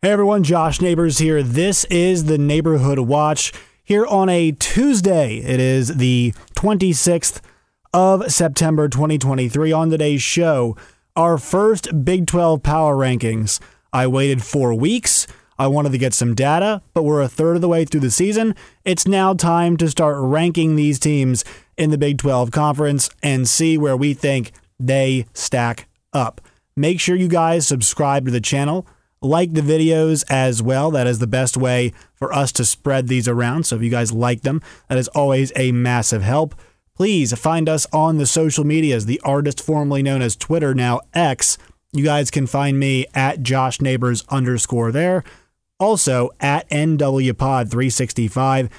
Hey 0.00 0.12
everyone, 0.12 0.44
Josh 0.44 0.80
Neighbors 0.80 1.18
here. 1.18 1.42
This 1.42 1.82
is 1.86 2.26
the 2.26 2.38
Neighborhood 2.38 3.00
Watch 3.00 3.52
here 3.82 4.06
on 4.06 4.28
a 4.28 4.52
Tuesday. 4.52 5.38
It 5.38 5.58
is 5.58 5.96
the 5.96 6.34
26th 6.54 7.40
of 7.92 8.30
September 8.30 8.88
2023. 8.88 9.72
On 9.72 9.90
today's 9.90 10.22
show, 10.22 10.76
our 11.16 11.36
first 11.36 12.04
Big 12.04 12.28
12 12.28 12.62
power 12.62 12.94
rankings. 12.94 13.58
I 13.92 14.06
waited 14.06 14.44
four 14.44 14.72
weeks. 14.72 15.26
I 15.58 15.66
wanted 15.66 15.90
to 15.90 15.98
get 15.98 16.14
some 16.14 16.36
data, 16.36 16.80
but 16.94 17.02
we're 17.02 17.20
a 17.20 17.26
third 17.26 17.56
of 17.56 17.60
the 17.60 17.68
way 17.68 17.84
through 17.84 18.02
the 18.02 18.12
season. 18.12 18.54
It's 18.84 19.08
now 19.08 19.34
time 19.34 19.76
to 19.78 19.90
start 19.90 20.18
ranking 20.20 20.76
these 20.76 21.00
teams 21.00 21.44
in 21.76 21.90
the 21.90 21.98
Big 21.98 22.18
12 22.18 22.52
conference 22.52 23.10
and 23.20 23.48
see 23.48 23.76
where 23.76 23.96
we 23.96 24.14
think 24.14 24.52
they 24.78 25.26
stack 25.34 25.88
up. 26.12 26.40
Make 26.76 27.00
sure 27.00 27.16
you 27.16 27.26
guys 27.26 27.66
subscribe 27.66 28.26
to 28.26 28.30
the 28.30 28.40
channel 28.40 28.86
like 29.20 29.54
the 29.54 29.60
videos 29.60 30.24
as 30.28 30.62
well. 30.62 30.90
That 30.90 31.06
is 31.06 31.18
the 31.18 31.26
best 31.26 31.56
way 31.56 31.92
for 32.14 32.32
us 32.32 32.52
to 32.52 32.64
spread 32.64 33.08
these 33.08 33.28
around. 33.28 33.64
So 33.64 33.76
if 33.76 33.82
you 33.82 33.90
guys 33.90 34.12
like 34.12 34.42
them, 34.42 34.62
that 34.88 34.98
is 34.98 35.08
always 35.08 35.52
a 35.56 35.72
massive 35.72 36.22
help. 36.22 36.54
Please 36.94 37.36
find 37.38 37.68
us 37.68 37.86
on 37.92 38.18
the 38.18 38.26
social 38.26 38.64
medias, 38.64 39.06
the 39.06 39.20
artist 39.24 39.62
formerly 39.62 40.02
known 40.02 40.20
as 40.20 40.34
Twitter, 40.34 40.74
now 40.74 41.00
X. 41.14 41.58
You 41.92 42.04
guys 42.04 42.30
can 42.30 42.46
find 42.46 42.78
me 42.78 43.06
at 43.14 43.42
Josh 43.42 43.80
Neighbors 43.80 44.24
underscore 44.28 44.92
there. 44.92 45.24
Also 45.80 46.30
at 46.40 46.68
NWPod365 46.70 48.70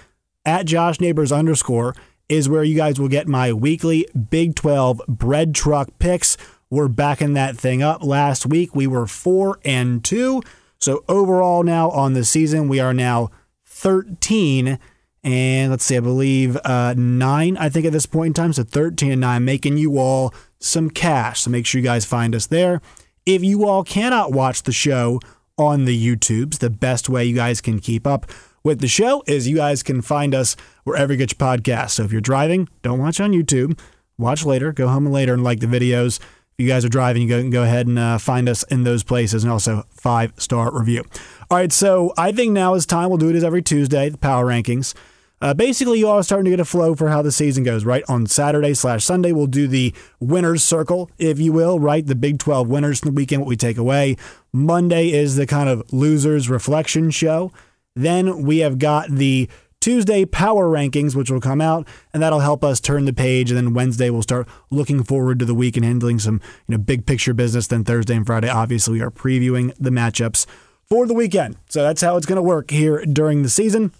at 0.45 0.65
Josh 0.65 0.99
Neighbors 0.99 1.31
underscore 1.31 1.95
is 2.27 2.49
where 2.49 2.63
you 2.63 2.75
guys 2.75 2.99
will 2.99 3.07
get 3.07 3.27
my 3.27 3.53
weekly 3.53 4.05
Big 4.29 4.55
12 4.55 5.01
bread 5.07 5.55
truck 5.55 5.89
picks 5.97 6.37
we're 6.69 6.87
backing 6.87 7.33
that 7.33 7.57
thing 7.57 7.81
up. 7.81 8.03
Last 8.03 8.45
week 8.45 8.75
we 8.75 8.87
were 8.87 9.07
four 9.07 9.59
and 9.65 10.03
two. 10.03 10.41
So 10.77 11.03
overall 11.07 11.63
now 11.63 11.89
on 11.91 12.13
the 12.13 12.23
season, 12.23 12.67
we 12.67 12.79
are 12.79 12.93
now 12.93 13.31
13 13.65 14.79
and 15.23 15.69
let's 15.69 15.83
see, 15.83 15.97
I 15.97 15.99
believe 15.99 16.57
uh, 16.63 16.93
nine, 16.95 17.57
I 17.57 17.67
think 17.69 17.85
at 17.85 17.91
this 17.91 18.05
point 18.05 18.27
in 18.27 18.33
time. 18.33 18.53
So 18.53 18.63
13 18.63 19.11
and 19.11 19.21
nine, 19.21 19.43
making 19.43 19.77
you 19.77 19.97
all 19.97 20.33
some 20.59 20.89
cash. 20.89 21.41
So 21.41 21.51
make 21.51 21.65
sure 21.65 21.79
you 21.79 21.85
guys 21.85 22.05
find 22.05 22.33
us 22.33 22.47
there. 22.47 22.81
If 23.25 23.43
you 23.43 23.67
all 23.67 23.83
cannot 23.83 24.31
watch 24.31 24.63
the 24.63 24.71
show 24.71 25.19
on 25.57 25.85
the 25.85 26.15
YouTubes, 26.15 26.59
the 26.59 26.69
best 26.69 27.09
way 27.09 27.25
you 27.25 27.35
guys 27.35 27.59
can 27.59 27.79
keep 27.79 28.07
up 28.07 28.31
with 28.63 28.79
the 28.79 28.87
show 28.87 29.23
is 29.27 29.47
you 29.47 29.57
guys 29.57 29.83
can 29.83 30.01
find 30.01 30.33
us 30.33 30.55
wherever 30.83 31.13
you 31.13 31.17
get 31.17 31.33
your 31.33 31.47
podcast. 31.47 31.91
So 31.91 32.03
if 32.03 32.11
you're 32.11 32.21
driving, 32.21 32.69
don't 32.81 32.99
watch 32.99 33.19
on 33.19 33.31
YouTube. 33.31 33.77
Watch 34.17 34.45
later, 34.45 34.71
go 34.71 34.87
home 34.87 35.05
later 35.05 35.33
and 35.33 35.43
like 35.43 35.59
the 35.59 35.67
videos 35.67 36.19
you 36.59 36.67
guys 36.67 36.83
are 36.83 36.89
driving, 36.89 37.21
you 37.21 37.27
can 37.29 37.49
go 37.49 37.63
ahead 37.63 37.87
and 37.87 37.97
uh, 37.97 38.17
find 38.17 38.49
us 38.49 38.63
in 38.63 38.83
those 38.83 39.03
places 39.03 39.43
and 39.43 39.51
also 39.51 39.85
five 39.91 40.33
star 40.37 40.71
review. 40.77 41.03
All 41.49 41.57
right, 41.57 41.71
so 41.71 42.13
I 42.17 42.31
think 42.31 42.51
now 42.51 42.73
is 42.73 42.85
time. 42.85 43.09
We'll 43.09 43.17
do 43.17 43.29
it 43.29 43.35
as 43.35 43.43
every 43.43 43.61
Tuesday, 43.61 44.09
the 44.09 44.17
power 44.17 44.45
rankings. 44.45 44.93
Uh, 45.41 45.53
basically, 45.53 45.99
you 45.99 46.07
all 46.07 46.17
are 46.17 46.23
starting 46.23 46.45
to 46.45 46.51
get 46.51 46.59
a 46.59 46.65
flow 46.65 46.95
for 46.95 47.09
how 47.09 47.21
the 47.21 47.31
season 47.31 47.63
goes, 47.63 47.85
right? 47.85 48.03
On 48.09 48.27
Saturday 48.27 48.73
slash 48.73 49.05
Sunday, 49.05 49.31
we'll 49.31 49.47
do 49.47 49.67
the 49.67 49.93
winners 50.19 50.63
circle, 50.63 51.09
if 51.17 51.39
you 51.39 51.53
will, 51.53 51.79
right? 51.79 52.05
The 52.05 52.15
Big 52.15 52.39
12 52.39 52.67
winners 52.67 52.99
from 52.99 53.11
the 53.11 53.15
weekend, 53.15 53.41
what 53.41 53.47
we 53.47 53.55
take 53.55 53.77
away. 53.77 54.17
Monday 54.51 55.11
is 55.11 55.37
the 55.37 55.47
kind 55.47 55.69
of 55.69 55.93
losers 55.93 56.49
reflection 56.49 57.09
show. 57.09 57.53
Then 57.95 58.43
we 58.43 58.59
have 58.59 58.79
got 58.79 59.09
the 59.09 59.49
Tuesday 59.79 60.25
power 60.25 60.69
rankings, 60.69 61.15
which 61.15 61.31
will 61.31 61.39
come 61.39 61.61
out, 61.61 61.87
and 62.13 62.21
that'll 62.21 62.39
help 62.39 62.63
us 62.63 62.79
turn 62.79 63.05
the 63.05 63.13
page. 63.13 63.49
And 63.49 63.57
then 63.57 63.73
Wednesday 63.73 64.09
we'll 64.09 64.21
start 64.21 64.47
looking 64.69 65.03
forward 65.03 65.39
to 65.39 65.45
the 65.45 65.55
week 65.55 65.77
and 65.77 65.85
handling 65.85 66.19
some 66.19 66.41
you 66.67 66.75
know 66.75 66.77
big 66.77 67.05
picture 67.05 67.33
business. 67.33 67.67
Then 67.67 67.83
Thursday 67.83 68.15
and 68.15 68.25
Friday, 68.25 68.49
obviously, 68.49 68.93
we 68.93 69.01
are 69.01 69.11
previewing 69.11 69.73
the 69.79 69.89
matchups 69.89 70.45
for 70.85 71.05
the 71.07 71.13
weekend. 71.13 71.55
So 71.69 71.83
that's 71.83 72.01
how 72.01 72.17
it's 72.17 72.25
going 72.25 72.37
to 72.37 72.41
work 72.41 72.71
here 72.71 73.05
during 73.05 73.43
the 73.43 73.49
season. 73.49 73.93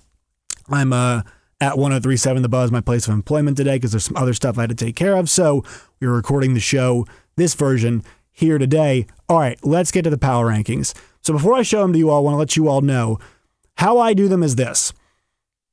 I'm 0.69 0.91
uh, 0.91 1.21
at 1.61 1.77
1037 1.77 2.41
The 2.41 2.49
Buzz, 2.49 2.71
my 2.71 2.81
place 2.81 3.07
of 3.07 3.13
employment 3.13 3.57
today, 3.57 3.75
because 3.75 3.91
there's 3.91 4.05
some 4.05 4.17
other 4.17 4.33
stuff 4.33 4.57
I 4.57 4.61
had 4.61 4.69
to 4.69 4.75
take 4.75 4.95
care 4.95 5.15
of. 5.15 5.29
So 5.29 5.63
we're 5.99 6.13
recording 6.13 6.53
the 6.53 6.59
show, 6.59 7.05
this 7.35 7.53
version, 7.53 8.03
here 8.31 8.57
today. 8.57 9.05
All 9.27 9.39
right, 9.39 9.59
let's 9.65 9.91
get 9.91 10.03
to 10.03 10.09
the 10.09 10.17
power 10.17 10.47
rankings. 10.47 10.93
So 11.21 11.33
before 11.33 11.53
I 11.53 11.61
show 11.61 11.81
them 11.81 11.93
to 11.93 11.99
you 11.99 12.09
all, 12.09 12.19
I 12.19 12.21
want 12.21 12.33
to 12.35 12.39
let 12.39 12.55
you 12.55 12.69
all 12.69 12.81
know 12.81 13.19
how 13.75 13.97
I 13.97 14.13
do 14.13 14.27
them 14.27 14.43
is 14.43 14.55
this. 14.55 14.93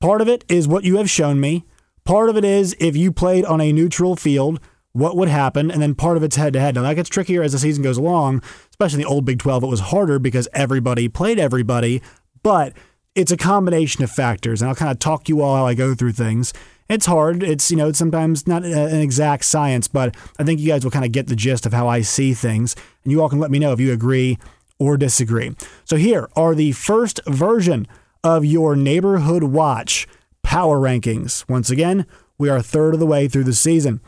Part 0.01 0.21
of 0.21 0.29
it 0.29 0.45
is 0.49 0.69
what 0.69 0.85
you 0.85 0.99
have 0.99 1.11
shown 1.11 1.41
me. 1.41 1.65
Part 2.05 2.29
of 2.29 2.37
it 2.37 2.45
is 2.45 2.77
if 2.79 2.97
you 2.97 3.11
played 3.11 3.45
on 3.45 3.61
a 3.61 3.73
neutral 3.73 4.15
field, 4.15 4.61
what 4.93 5.17
would 5.17 5.29
happen? 5.29 5.71
And 5.71 5.83
then 5.83 5.95
part 5.95 6.17
of 6.17 6.23
it's 6.23 6.37
head 6.37 6.53
to 6.53 6.61
head. 6.61 6.75
Now 6.75 6.83
that 6.83 6.95
gets 6.95 7.09
trickier 7.09 7.43
as 7.43 7.53
the 7.53 7.59
season 7.59 7.83
goes 7.83 7.99
along, 7.99 8.43
especially 8.71 9.03
in 9.03 9.09
the 9.09 9.13
old 9.13 9.25
Big 9.25 9.39
12. 9.39 9.65
It 9.65 9.67
was 9.67 9.81
harder 9.81 10.19
because 10.19 10.49
everybody 10.53 11.09
played 11.09 11.39
everybody, 11.39 12.03
but 12.43 12.75
it's 13.15 13.33
a 13.33 13.37
combination 13.37 14.05
of 14.05 14.11
factors. 14.11 14.61
And 14.61 14.69
I'll 14.69 14.75
kind 14.75 14.91
of 14.91 14.99
talk 14.99 15.29
you 15.29 15.41
all 15.41 15.57
how 15.57 15.67
I 15.67 15.75
go 15.75 15.95
through 15.95 16.13
things. 16.13 16.53
It's 16.89 17.07
hard. 17.07 17.43
It's, 17.43 17.71
you 17.71 17.77
know, 17.77 17.89
it's 17.89 17.99
sometimes 17.99 18.47
not 18.47 18.65
uh, 18.65 18.69
an 18.69 19.01
exact 19.01 19.45
science, 19.45 19.89
but 19.89 20.15
I 20.39 20.45
think 20.45 20.61
you 20.61 20.69
guys 20.69 20.85
will 20.85 20.93
kind 20.93 21.05
of 21.05 21.13
get 21.13 21.27
the 21.27 21.37
gist 21.37 21.67
of 21.67 21.73
how 21.73 21.89
I 21.89 22.03
see 22.03 22.33
things. 22.33 22.77
And 23.03 23.11
you 23.11 23.21
all 23.21 23.29
can 23.29 23.41
let 23.41 23.51
me 23.51 23.59
know 23.59 23.73
if 23.73 23.81
you 23.81 23.93
agree 23.93 24.39
or 24.79 24.97
disagree. 24.97 25.57
So 25.85 25.97
here 25.97 26.29
are 26.37 26.55
the 26.55 26.73
first 26.73 27.21
version 27.27 27.87
of 28.27 28.45
your 28.45 28.75
neighborhood 28.75 29.45
watch 29.45 30.09
power 30.43 30.81
rankings. 30.81 31.49
Once 31.49 31.71
again, 31.71 32.07
we 32.39 32.49
are 32.49 32.61
third 32.61 32.93
of 32.93 32.99
the 32.99 33.07
way 33.07 33.29
through 33.29 33.45
the 33.45 33.53
season. 33.53 34.01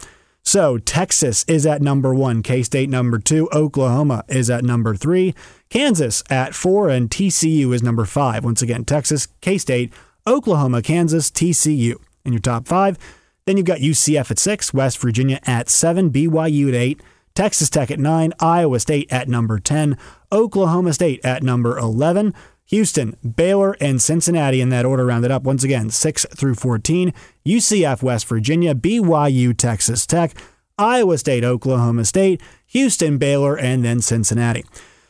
So 0.43 0.77
Texas 0.77 1.45
is 1.47 1.65
at 1.65 1.81
number 1.83 2.12
one, 2.12 2.43
K 2.43 2.65
State 2.65 2.91
number 2.91 3.21
two, 3.21 3.49
Oklahoma 3.53 4.25
is 4.28 4.51
at 4.51 4.65
number 4.65 4.97
three, 4.97 5.37
Kansas 5.71 6.25
at 6.31 6.53
four, 6.53 6.89
and 6.89 7.09
TCU 7.09 7.73
is 7.73 7.81
number 7.81 8.05
five. 8.05 8.45
Once 8.45 8.61
again, 8.61 8.84
Texas, 8.84 9.28
K 9.41 9.57
State, 9.57 9.93
Oklahoma, 10.27 10.83
Kansas, 10.83 11.31
TCU 11.31 11.95
in 12.25 12.33
your 12.33 12.41
top 12.41 12.67
five. 12.67 12.99
Then 13.47 13.57
you've 13.57 13.67
got 13.67 13.78
UCF 13.78 14.33
at 14.33 14.41
six, 14.41 14.75
West 14.75 14.99
Virginia 14.99 15.39
at 15.45 15.69
seven, 15.69 16.11
BYU 16.11 16.69
at 16.71 16.75
eight, 16.75 17.01
Texas 17.37 17.71
Tech 17.71 17.93
at 17.93 18.01
nine, 18.01 18.33
Iowa 18.41 18.81
State 18.81 19.07
at 19.12 19.28
number 19.28 19.61
10, 19.61 19.97
Oklahoma 20.33 20.93
State 20.93 21.21
at 21.25 21.45
number 21.45 21.78
11. 21.78 22.34
Houston, 22.69 23.17
Baylor, 23.37 23.77
and 23.81 24.01
Cincinnati 24.01 24.61
in 24.61 24.69
that 24.69 24.84
order 24.84 25.06
rounded 25.06 25.31
up 25.31 25.43
once 25.43 25.65
again 25.65 25.91
6 25.91 26.27
through 26.34 26.55
14. 26.55 27.12
UCF, 27.47 28.03
West 28.03 28.27
Virginia, 28.27 28.75
BYU, 28.75 29.57
Texas 29.57 30.07
Tech, 30.07 30.34
Iowa 30.77 31.16
State, 31.19 31.45
Oklahoma 31.45 32.04
State, 32.04 32.42
Houston, 32.66 33.16
Baylor, 33.16 33.59
and 33.59 33.84
then 33.84 34.03
Cincinnati. 34.03 34.65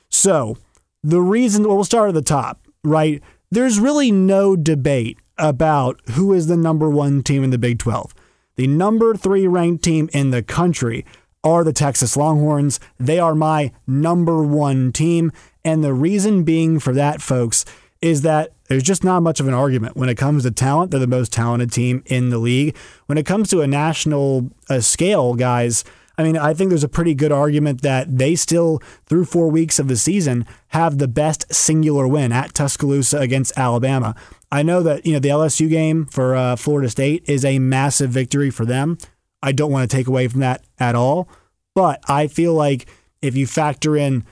So, 0.08 0.56
the 1.02 1.20
reason, 1.20 1.64
well, 1.64 1.76
we'll 1.76 1.84
start 1.84 2.08
at 2.08 2.14
the 2.14 2.22
top, 2.22 2.66
right? 2.84 3.22
There's 3.50 3.80
really 3.80 4.12
no 4.12 4.54
debate 4.54 5.18
about 5.36 6.00
who 6.10 6.32
is 6.32 6.46
the 6.46 6.56
number 6.56 6.88
one 6.88 7.22
team 7.22 7.42
in 7.42 7.50
the 7.50 7.58
Big 7.58 7.78
12. 7.78 8.14
The 8.56 8.66
number 8.66 9.14
three 9.14 9.46
ranked 9.46 9.84
team 9.84 10.08
in 10.12 10.30
the 10.30 10.42
country 10.42 11.04
are 11.44 11.64
the 11.64 11.72
Texas 11.72 12.16
Longhorns. 12.16 12.80
They 12.98 13.18
are 13.18 13.34
my 13.34 13.72
number 13.86 14.42
one 14.42 14.92
team. 14.92 15.32
And 15.64 15.82
the 15.82 15.94
reason 15.94 16.44
being 16.44 16.78
for 16.78 16.92
that, 16.94 17.20
folks, 17.20 17.64
is 18.00 18.22
that 18.22 18.52
there's 18.68 18.82
just 18.82 19.02
not 19.02 19.22
much 19.22 19.40
of 19.40 19.48
an 19.48 19.54
argument 19.54 19.96
when 19.96 20.08
it 20.08 20.16
comes 20.16 20.44
to 20.44 20.50
talent. 20.50 20.90
They're 20.90 21.00
the 21.00 21.06
most 21.06 21.32
talented 21.32 21.72
team 21.72 22.02
in 22.06 22.30
the 22.30 22.38
league. 22.38 22.76
When 23.06 23.18
it 23.18 23.26
comes 23.26 23.50
to 23.50 23.60
a 23.60 23.66
national 23.66 24.50
uh, 24.68 24.80
scale, 24.80 25.34
guys, 25.34 25.84
I 26.18 26.24
mean, 26.24 26.36
I 26.36 26.52
think 26.52 26.70
there's 26.70 26.84
a 26.84 26.88
pretty 26.88 27.14
good 27.14 27.30
argument 27.30 27.82
that 27.82 28.18
they 28.18 28.34
still, 28.34 28.82
through 29.06 29.24
four 29.24 29.48
weeks 29.48 29.78
of 29.78 29.86
the 29.86 29.96
season, 29.96 30.46
have 30.68 30.98
the 30.98 31.08
best 31.08 31.52
singular 31.54 32.08
win 32.08 32.32
at 32.32 32.54
Tuscaloosa 32.54 33.18
against 33.18 33.56
Alabama. 33.56 34.16
I 34.50 34.62
know 34.62 34.82
that 34.82 35.06
you 35.06 35.12
know 35.12 35.20
the 35.20 35.28
LSU 35.28 35.68
game 35.68 36.06
for 36.06 36.34
uh, 36.34 36.56
Florida 36.56 36.90
State 36.90 37.24
is 37.26 37.44
a 37.44 37.58
massive 37.60 38.10
victory 38.10 38.50
for 38.50 38.64
them. 38.64 38.98
I 39.42 39.52
don't 39.52 39.70
want 39.70 39.88
to 39.88 39.96
take 39.96 40.08
away 40.08 40.26
from 40.26 40.40
that 40.40 40.64
at 40.80 40.96
all, 40.96 41.28
but 41.74 42.00
I 42.08 42.26
feel 42.26 42.54
like 42.54 42.88
if 43.22 43.36
you 43.36 43.46
factor 43.46 43.96
in 43.96 44.24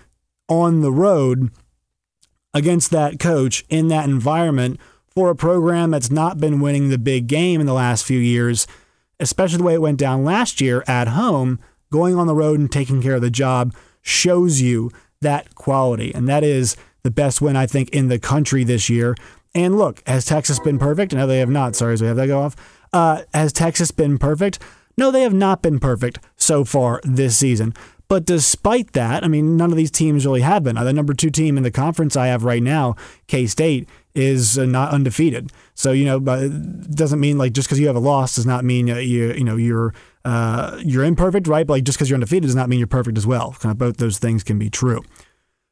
on 0.48 0.80
the 0.80 0.92
road 0.92 1.50
against 2.54 2.90
that 2.90 3.18
coach 3.18 3.64
in 3.68 3.88
that 3.88 4.08
environment 4.08 4.80
for 5.08 5.30
a 5.30 5.36
program 5.36 5.90
that's 5.90 6.10
not 6.10 6.38
been 6.38 6.60
winning 6.60 6.88
the 6.88 6.98
big 6.98 7.26
game 7.26 7.60
in 7.60 7.66
the 7.66 7.72
last 7.72 8.04
few 8.04 8.18
years, 8.18 8.66
especially 9.18 9.58
the 9.58 9.64
way 9.64 9.74
it 9.74 9.80
went 9.80 9.98
down 9.98 10.24
last 10.24 10.60
year 10.60 10.84
at 10.86 11.08
home, 11.08 11.58
going 11.90 12.16
on 12.16 12.26
the 12.26 12.34
road 12.34 12.58
and 12.58 12.70
taking 12.70 13.02
care 13.02 13.14
of 13.14 13.22
the 13.22 13.30
job 13.30 13.74
shows 14.02 14.60
you 14.60 14.90
that 15.20 15.54
quality. 15.54 16.14
And 16.14 16.28
that 16.28 16.44
is 16.44 16.76
the 17.02 17.10
best 17.10 17.40
win, 17.40 17.56
I 17.56 17.66
think, 17.66 17.90
in 17.90 18.08
the 18.08 18.18
country 18.18 18.64
this 18.64 18.88
year. 18.88 19.14
And 19.54 19.78
look, 19.78 20.02
has 20.06 20.24
Texas 20.24 20.58
been 20.58 20.78
perfect? 20.78 21.14
No, 21.14 21.26
they 21.26 21.38
have 21.38 21.50
not. 21.50 21.74
Sorry, 21.74 21.94
as 21.94 22.02
we 22.02 22.08
have 22.08 22.16
that 22.16 22.26
go 22.26 22.40
off. 22.40 22.56
Uh, 22.92 23.22
has 23.32 23.52
Texas 23.52 23.90
been 23.90 24.18
perfect? 24.18 24.58
No, 24.98 25.10
they 25.10 25.22
have 25.22 25.34
not 25.34 25.62
been 25.62 25.78
perfect 25.78 26.18
so 26.36 26.64
far 26.64 27.00
this 27.04 27.36
season. 27.36 27.74
But 28.08 28.24
despite 28.24 28.92
that, 28.92 29.24
I 29.24 29.28
mean, 29.28 29.56
none 29.56 29.72
of 29.72 29.76
these 29.76 29.90
teams 29.90 30.24
really 30.24 30.42
have 30.42 30.62
been. 30.62 30.76
The 30.76 30.92
number 30.92 31.12
two 31.12 31.30
team 31.30 31.56
in 31.56 31.64
the 31.64 31.72
conference 31.72 32.16
I 32.16 32.28
have 32.28 32.44
right 32.44 32.62
now, 32.62 32.94
K 33.26 33.46
State, 33.46 33.88
is 34.14 34.58
uh, 34.58 34.64
not 34.64 34.92
undefeated. 34.92 35.50
So 35.74 35.92
you 35.92 36.04
know, 36.04 36.20
but 36.20 36.44
it 36.44 36.90
doesn't 36.92 37.20
mean 37.20 37.36
like 37.36 37.52
just 37.52 37.68
because 37.68 37.80
you 37.80 37.88
have 37.88 37.96
a 37.96 38.00
loss 38.00 38.36
does 38.36 38.46
not 38.46 38.64
mean 38.64 38.86
you 38.86 38.96
you 38.96 39.44
know 39.44 39.56
you're 39.56 39.92
uh, 40.24 40.80
you're 40.84 41.04
imperfect, 41.04 41.48
right? 41.48 41.66
But 41.66 41.74
like 41.74 41.84
just 41.84 41.98
because 41.98 42.08
you're 42.08 42.16
undefeated 42.16 42.44
does 42.44 42.54
not 42.54 42.68
mean 42.68 42.78
you're 42.78 42.86
perfect 42.86 43.18
as 43.18 43.26
well. 43.26 43.56
Kind 43.58 43.72
of 43.72 43.78
both 43.78 43.96
those 43.96 44.18
things 44.18 44.44
can 44.44 44.58
be 44.58 44.70
true. 44.70 45.02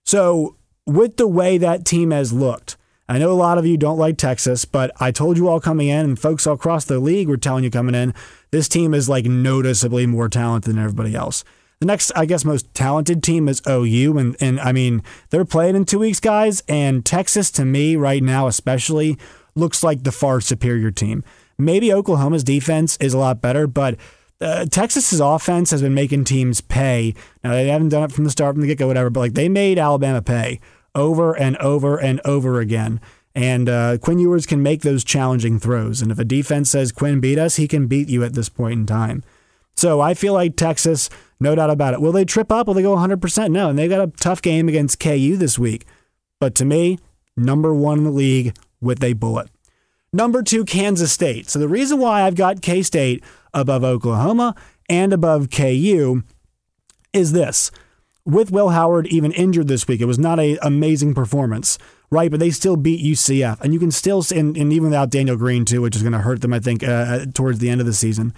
So 0.04 0.56
with 0.86 1.16
the 1.16 1.28
way 1.28 1.56
that 1.58 1.84
team 1.84 2.10
has 2.10 2.32
looked, 2.32 2.76
I 3.08 3.18
know 3.18 3.30
a 3.30 3.34
lot 3.34 3.58
of 3.58 3.66
you 3.66 3.76
don't 3.76 3.98
like 3.98 4.16
Texas, 4.16 4.64
but 4.64 4.90
I 5.00 5.10
told 5.10 5.36
you 5.36 5.48
all 5.48 5.60
coming 5.60 5.88
in, 5.88 6.04
and 6.04 6.18
folks 6.18 6.46
all 6.46 6.54
across 6.54 6.84
the 6.84 6.98
league 6.98 7.28
were 7.28 7.36
telling 7.36 7.62
you 7.62 7.70
coming 7.70 7.94
in, 7.94 8.12
this 8.50 8.68
team 8.68 8.92
is 8.92 9.08
like 9.08 9.24
noticeably 9.24 10.06
more 10.06 10.28
talented 10.28 10.74
than 10.74 10.82
everybody 10.82 11.14
else. 11.14 11.44
The 11.84 11.88
next, 11.88 12.12
I 12.16 12.24
guess, 12.24 12.46
most 12.46 12.72
talented 12.72 13.22
team 13.22 13.46
is 13.46 13.60
OU, 13.68 14.16
and 14.16 14.36
and 14.40 14.58
I 14.58 14.72
mean 14.72 15.02
they're 15.28 15.44
playing 15.44 15.76
in 15.76 15.84
two 15.84 15.98
weeks, 15.98 16.18
guys. 16.18 16.62
And 16.66 17.04
Texas, 17.04 17.50
to 17.50 17.66
me, 17.66 17.94
right 17.94 18.22
now, 18.22 18.46
especially, 18.46 19.18
looks 19.54 19.82
like 19.82 20.02
the 20.02 20.10
far 20.10 20.40
superior 20.40 20.90
team. 20.90 21.22
Maybe 21.58 21.92
Oklahoma's 21.92 22.42
defense 22.42 22.96
is 23.02 23.12
a 23.12 23.18
lot 23.18 23.42
better, 23.42 23.66
but 23.66 23.98
uh, 24.40 24.64
Texas's 24.64 25.20
offense 25.20 25.72
has 25.72 25.82
been 25.82 25.92
making 25.92 26.24
teams 26.24 26.62
pay. 26.62 27.12
Now 27.42 27.50
they 27.50 27.68
haven't 27.68 27.90
done 27.90 28.04
it 28.04 28.12
from 28.12 28.24
the 28.24 28.30
start, 28.30 28.54
from 28.54 28.62
the 28.62 28.66
get 28.66 28.78
go, 28.78 28.86
whatever. 28.86 29.10
But 29.10 29.20
like 29.20 29.34
they 29.34 29.50
made 29.50 29.78
Alabama 29.78 30.22
pay 30.22 30.60
over 30.94 31.36
and 31.36 31.54
over 31.58 31.98
and 31.98 32.18
over 32.24 32.60
again. 32.60 32.98
And 33.34 33.68
uh, 33.68 33.98
Quinn 33.98 34.18
Ewers 34.18 34.46
can 34.46 34.62
make 34.62 34.80
those 34.80 35.04
challenging 35.04 35.58
throws. 35.58 36.00
And 36.00 36.10
if 36.10 36.18
a 36.18 36.24
defense 36.24 36.70
says 36.70 36.92
Quinn 36.92 37.20
beat 37.20 37.38
us, 37.38 37.56
he 37.56 37.68
can 37.68 37.88
beat 37.88 38.08
you 38.08 38.24
at 38.24 38.32
this 38.32 38.48
point 38.48 38.80
in 38.80 38.86
time. 38.86 39.22
So 39.76 40.00
I 40.00 40.14
feel 40.14 40.32
like 40.32 40.56
Texas 40.56 41.10
no 41.44 41.54
doubt 41.54 41.70
about 41.70 41.94
it. 41.94 42.00
Will 42.00 42.10
they 42.10 42.24
trip 42.24 42.50
up? 42.50 42.66
Will 42.66 42.74
they 42.74 42.82
go 42.82 42.96
100%? 42.96 43.50
No. 43.52 43.68
And 43.68 43.78
they 43.78 43.86
got 43.86 44.00
a 44.00 44.10
tough 44.18 44.42
game 44.42 44.68
against 44.68 44.98
KU 44.98 45.36
this 45.36 45.58
week. 45.58 45.86
But 46.40 46.54
to 46.56 46.64
me, 46.64 46.98
number 47.36 47.72
one 47.72 47.98
in 47.98 48.04
the 48.04 48.10
league 48.10 48.56
with 48.80 49.04
a 49.04 49.12
bullet. 49.12 49.48
Number 50.12 50.42
two, 50.42 50.64
Kansas 50.64 51.12
State. 51.12 51.48
So 51.48 51.58
the 51.58 51.68
reason 51.68 51.98
why 51.98 52.22
I've 52.22 52.34
got 52.34 52.62
K 52.62 52.82
State 52.82 53.22
above 53.52 53.84
Oklahoma 53.84 54.54
and 54.88 55.12
above 55.12 55.50
KU 55.50 56.22
is 57.12 57.32
this. 57.32 57.70
With 58.24 58.50
Will 58.50 58.70
Howard 58.70 59.06
even 59.08 59.32
injured 59.32 59.68
this 59.68 59.86
week, 59.86 60.00
it 60.00 60.06
was 60.06 60.18
not 60.18 60.40
an 60.40 60.56
amazing 60.62 61.14
performance, 61.14 61.78
right? 62.10 62.30
But 62.30 62.40
they 62.40 62.50
still 62.50 62.76
beat 62.76 63.04
UCF. 63.04 63.60
And 63.60 63.74
you 63.74 63.80
can 63.80 63.90
still, 63.90 64.24
and, 64.34 64.56
and 64.56 64.72
even 64.72 64.84
without 64.84 65.10
Daniel 65.10 65.36
Green, 65.36 65.64
too, 65.66 65.82
which 65.82 65.94
is 65.94 66.02
going 66.02 66.12
to 66.12 66.20
hurt 66.20 66.40
them, 66.40 66.54
I 66.54 66.60
think, 66.60 66.82
uh, 66.82 67.26
towards 67.34 67.58
the 67.58 67.68
end 67.68 67.82
of 67.82 67.86
the 67.86 67.92
season. 67.92 68.32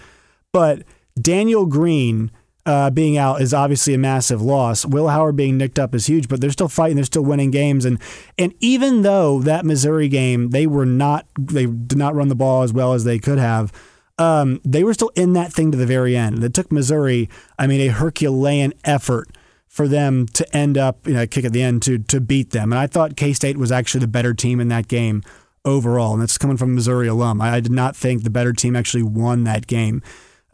But 0.51 0.83
Daniel 1.21 1.65
Green 1.65 2.31
uh, 2.67 2.89
being 2.89 3.17
out 3.17 3.41
is 3.41 3.53
obviously 3.53 3.93
a 3.93 3.97
massive 3.97 4.41
loss. 4.41 4.85
Will 4.85 5.07
Howard 5.07 5.37
being 5.37 5.57
nicked 5.57 5.79
up 5.79 5.95
is 5.95 6.07
huge, 6.07 6.27
but 6.27 6.41
they're 6.41 6.51
still 6.51 6.67
fighting. 6.67 6.97
They're 6.97 7.05
still 7.05 7.23
winning 7.23 7.49
games, 7.49 7.85
and 7.85 7.97
and 8.37 8.53
even 8.59 9.03
though 9.03 9.39
that 9.39 9.65
Missouri 9.65 10.09
game 10.09 10.49
they 10.49 10.67
were 10.67 10.85
not 10.85 11.25
they 11.39 11.65
did 11.65 11.97
not 11.97 12.13
run 12.13 12.27
the 12.27 12.35
ball 12.35 12.63
as 12.63 12.73
well 12.73 12.93
as 12.93 13.05
they 13.05 13.17
could 13.17 13.39
have. 13.39 13.71
Um, 14.19 14.61
they 14.65 14.83
were 14.83 14.95
still 14.95 15.11
in 15.13 15.33
that 15.33 15.53
thing 15.53 15.71
to 15.71 15.77
the 15.77 15.85
very 15.85 16.17
end. 16.17 16.43
It 16.43 16.55
took 16.55 16.71
Missouri, 16.71 17.29
I 17.59 17.67
mean, 17.67 17.79
a 17.81 17.93
Herculean 17.93 18.73
effort 18.83 19.29
for 19.67 19.87
them 19.87 20.25
to 20.33 20.57
end 20.57 20.75
up, 20.75 21.05
you 21.05 21.13
know, 21.13 21.27
kick 21.27 21.45
at 21.45 21.53
the 21.53 21.61
end 21.61 21.83
to 21.83 21.99
to 21.99 22.19
beat 22.19 22.49
them. 22.49 22.73
And 22.73 22.79
I 22.79 22.87
thought 22.87 23.15
K 23.15 23.31
State 23.31 23.57
was 23.57 23.71
actually 23.71 24.01
the 24.01 24.07
better 24.07 24.33
team 24.33 24.59
in 24.59 24.69
that 24.69 24.87
game 24.87 25.23
overall. 25.63 26.13
And 26.13 26.21
that's 26.21 26.37
coming 26.37 26.57
from 26.57 26.73
Missouri 26.73 27.07
alum. 27.07 27.41
I, 27.41 27.55
I 27.55 27.59
did 27.59 27.71
not 27.71 27.95
think 27.95 28.23
the 28.23 28.29
better 28.29 28.53
team 28.53 28.75
actually 28.75 29.03
won 29.03 29.43
that 29.43 29.67
game. 29.67 30.01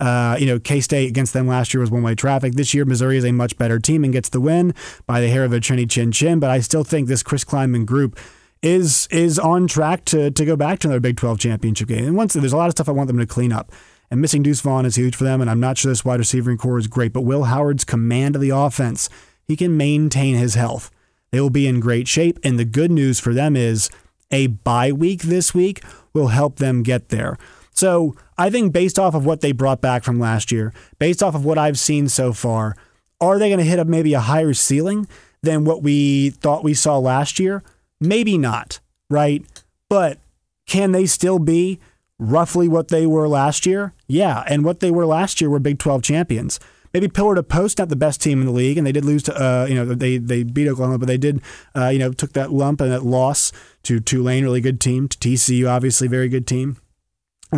Uh, 0.03 0.35
you 0.37 0.45
know, 0.45 0.59
K 0.59 0.81
State 0.81 1.07
against 1.07 1.31
them 1.31 1.47
last 1.47 1.73
year 1.73 1.79
was 1.79 1.89
one 1.89 2.03
way 2.03 2.13
traffic. 2.13 2.55
This 2.55 2.73
year, 2.73 2.83
Missouri 2.83 3.15
is 3.15 3.23
a 3.23 3.31
much 3.31 3.57
better 3.57 3.79
team 3.79 4.03
and 4.03 4.11
gets 4.11 4.27
the 4.27 4.41
win 4.41 4.73
by 5.07 5.21
the 5.21 5.29
hair 5.29 5.45
of 5.45 5.53
a 5.53 5.61
chinny 5.61 5.85
chin 5.85 6.11
chin. 6.11 6.41
But 6.41 6.49
I 6.49 6.59
still 6.59 6.83
think 6.83 7.07
this 7.07 7.23
Chris 7.23 7.45
Klieman 7.45 7.85
group 7.85 8.19
is 8.61 9.07
is 9.11 9.39
on 9.39 9.65
track 9.65 10.03
to 10.05 10.29
to 10.29 10.45
go 10.45 10.57
back 10.57 10.79
to 10.79 10.87
another 10.87 10.99
Big 10.99 11.15
12 11.15 11.39
championship 11.39 11.87
game. 11.87 12.03
And 12.03 12.17
once 12.17 12.33
there's 12.33 12.51
a 12.51 12.57
lot 12.57 12.65
of 12.65 12.73
stuff 12.73 12.89
I 12.89 12.91
want 12.91 13.07
them 13.07 13.17
to 13.17 13.25
clean 13.25 13.53
up. 13.53 13.71
And 14.11 14.19
missing 14.19 14.43
Deuce 14.43 14.59
Vaughn 14.59 14.85
is 14.85 14.97
huge 14.97 15.15
for 15.15 15.23
them. 15.23 15.39
And 15.39 15.49
I'm 15.49 15.61
not 15.61 15.77
sure 15.77 15.89
this 15.89 16.03
wide 16.03 16.19
receiving 16.19 16.57
corps 16.57 16.79
is 16.79 16.87
great, 16.87 17.13
but 17.13 17.21
Will 17.21 17.45
Howard's 17.45 17.85
command 17.85 18.35
of 18.35 18.41
the 18.41 18.49
offense, 18.49 19.07
he 19.47 19.55
can 19.55 19.77
maintain 19.77 20.35
his 20.35 20.55
health. 20.55 20.91
They 21.31 21.39
will 21.39 21.49
be 21.49 21.65
in 21.65 21.79
great 21.79 22.09
shape. 22.09 22.39
And 22.43 22.59
the 22.59 22.65
good 22.65 22.91
news 22.91 23.21
for 23.21 23.33
them 23.33 23.55
is 23.55 23.89
a 24.31 24.47
bye 24.47 24.91
week 24.91 25.23
this 25.23 25.53
week 25.53 25.81
will 26.11 26.27
help 26.27 26.57
them 26.57 26.83
get 26.83 27.07
there. 27.07 27.37
So 27.73 28.15
I 28.37 28.49
think 28.49 28.71
based 28.71 28.97
off 28.97 29.15
of 29.15 29.25
what 29.25 29.41
they 29.41 29.51
brought 29.51 29.81
back 29.81 30.03
from 30.03 30.19
last 30.19 30.51
year, 30.51 30.73
based 30.99 31.21
off 31.21 31.35
of 31.35 31.43
what 31.43 31.57
I've 31.57 31.79
seen 31.79 32.07
so 32.07 32.31
far, 32.31 32.77
are 33.19 33.39
they 33.39 33.49
going 33.49 33.59
to 33.59 33.65
hit 33.65 33.79
up 33.79 33.87
maybe 33.87 34.13
a 34.13 34.19
higher 34.19 34.53
ceiling 34.53 35.07
than 35.41 35.65
what 35.65 35.81
we 35.81 36.29
thought 36.29 36.63
we 36.63 36.73
saw 36.73 36.97
last 36.97 37.39
year? 37.39 37.63
Maybe 37.99 38.37
not, 38.37 38.79
right? 39.09 39.43
But 39.89 40.19
can 40.67 40.91
they 40.91 41.05
still 41.05 41.39
be 41.39 41.79
roughly 42.19 42.67
what 42.67 42.89
they 42.89 43.05
were 43.05 43.27
last 43.27 43.65
year? 43.65 43.93
Yeah, 44.07 44.43
and 44.47 44.63
what 44.63 44.79
they 44.79 44.91
were 44.91 45.05
last 45.05 45.41
year 45.41 45.49
were 45.49 45.59
Big 45.59 45.79
12 45.79 46.03
champions. 46.03 46.59
Maybe 46.93 47.07
pillar 47.07 47.33
to 47.33 47.41
post, 47.41 47.79
not 47.79 47.89
the 47.89 47.95
best 47.95 48.21
team 48.21 48.39
in 48.39 48.45
the 48.45 48.51
league, 48.51 48.77
and 48.77 48.85
they 48.85 48.91
did 48.91 49.03
lose 49.03 49.23
to, 49.23 49.35
uh, 49.35 49.65
you 49.65 49.73
know, 49.73 49.83
they 49.83 50.19
they 50.19 50.43
beat 50.43 50.67
Oklahoma, 50.67 50.99
but 50.99 51.07
they 51.07 51.17
did, 51.17 51.41
uh, 51.75 51.87
you 51.87 51.97
know, 51.97 52.13
took 52.13 52.33
that 52.33 52.51
lump 52.51 52.81
and 52.81 52.91
that 52.91 53.03
loss 53.03 53.51
to 53.81 53.99
Tulane, 53.99 54.43
really 54.43 54.61
good 54.61 54.79
team, 54.79 55.07
to 55.07 55.17
TCU, 55.17 55.67
obviously 55.67 56.07
very 56.07 56.29
good 56.29 56.45
team 56.45 56.77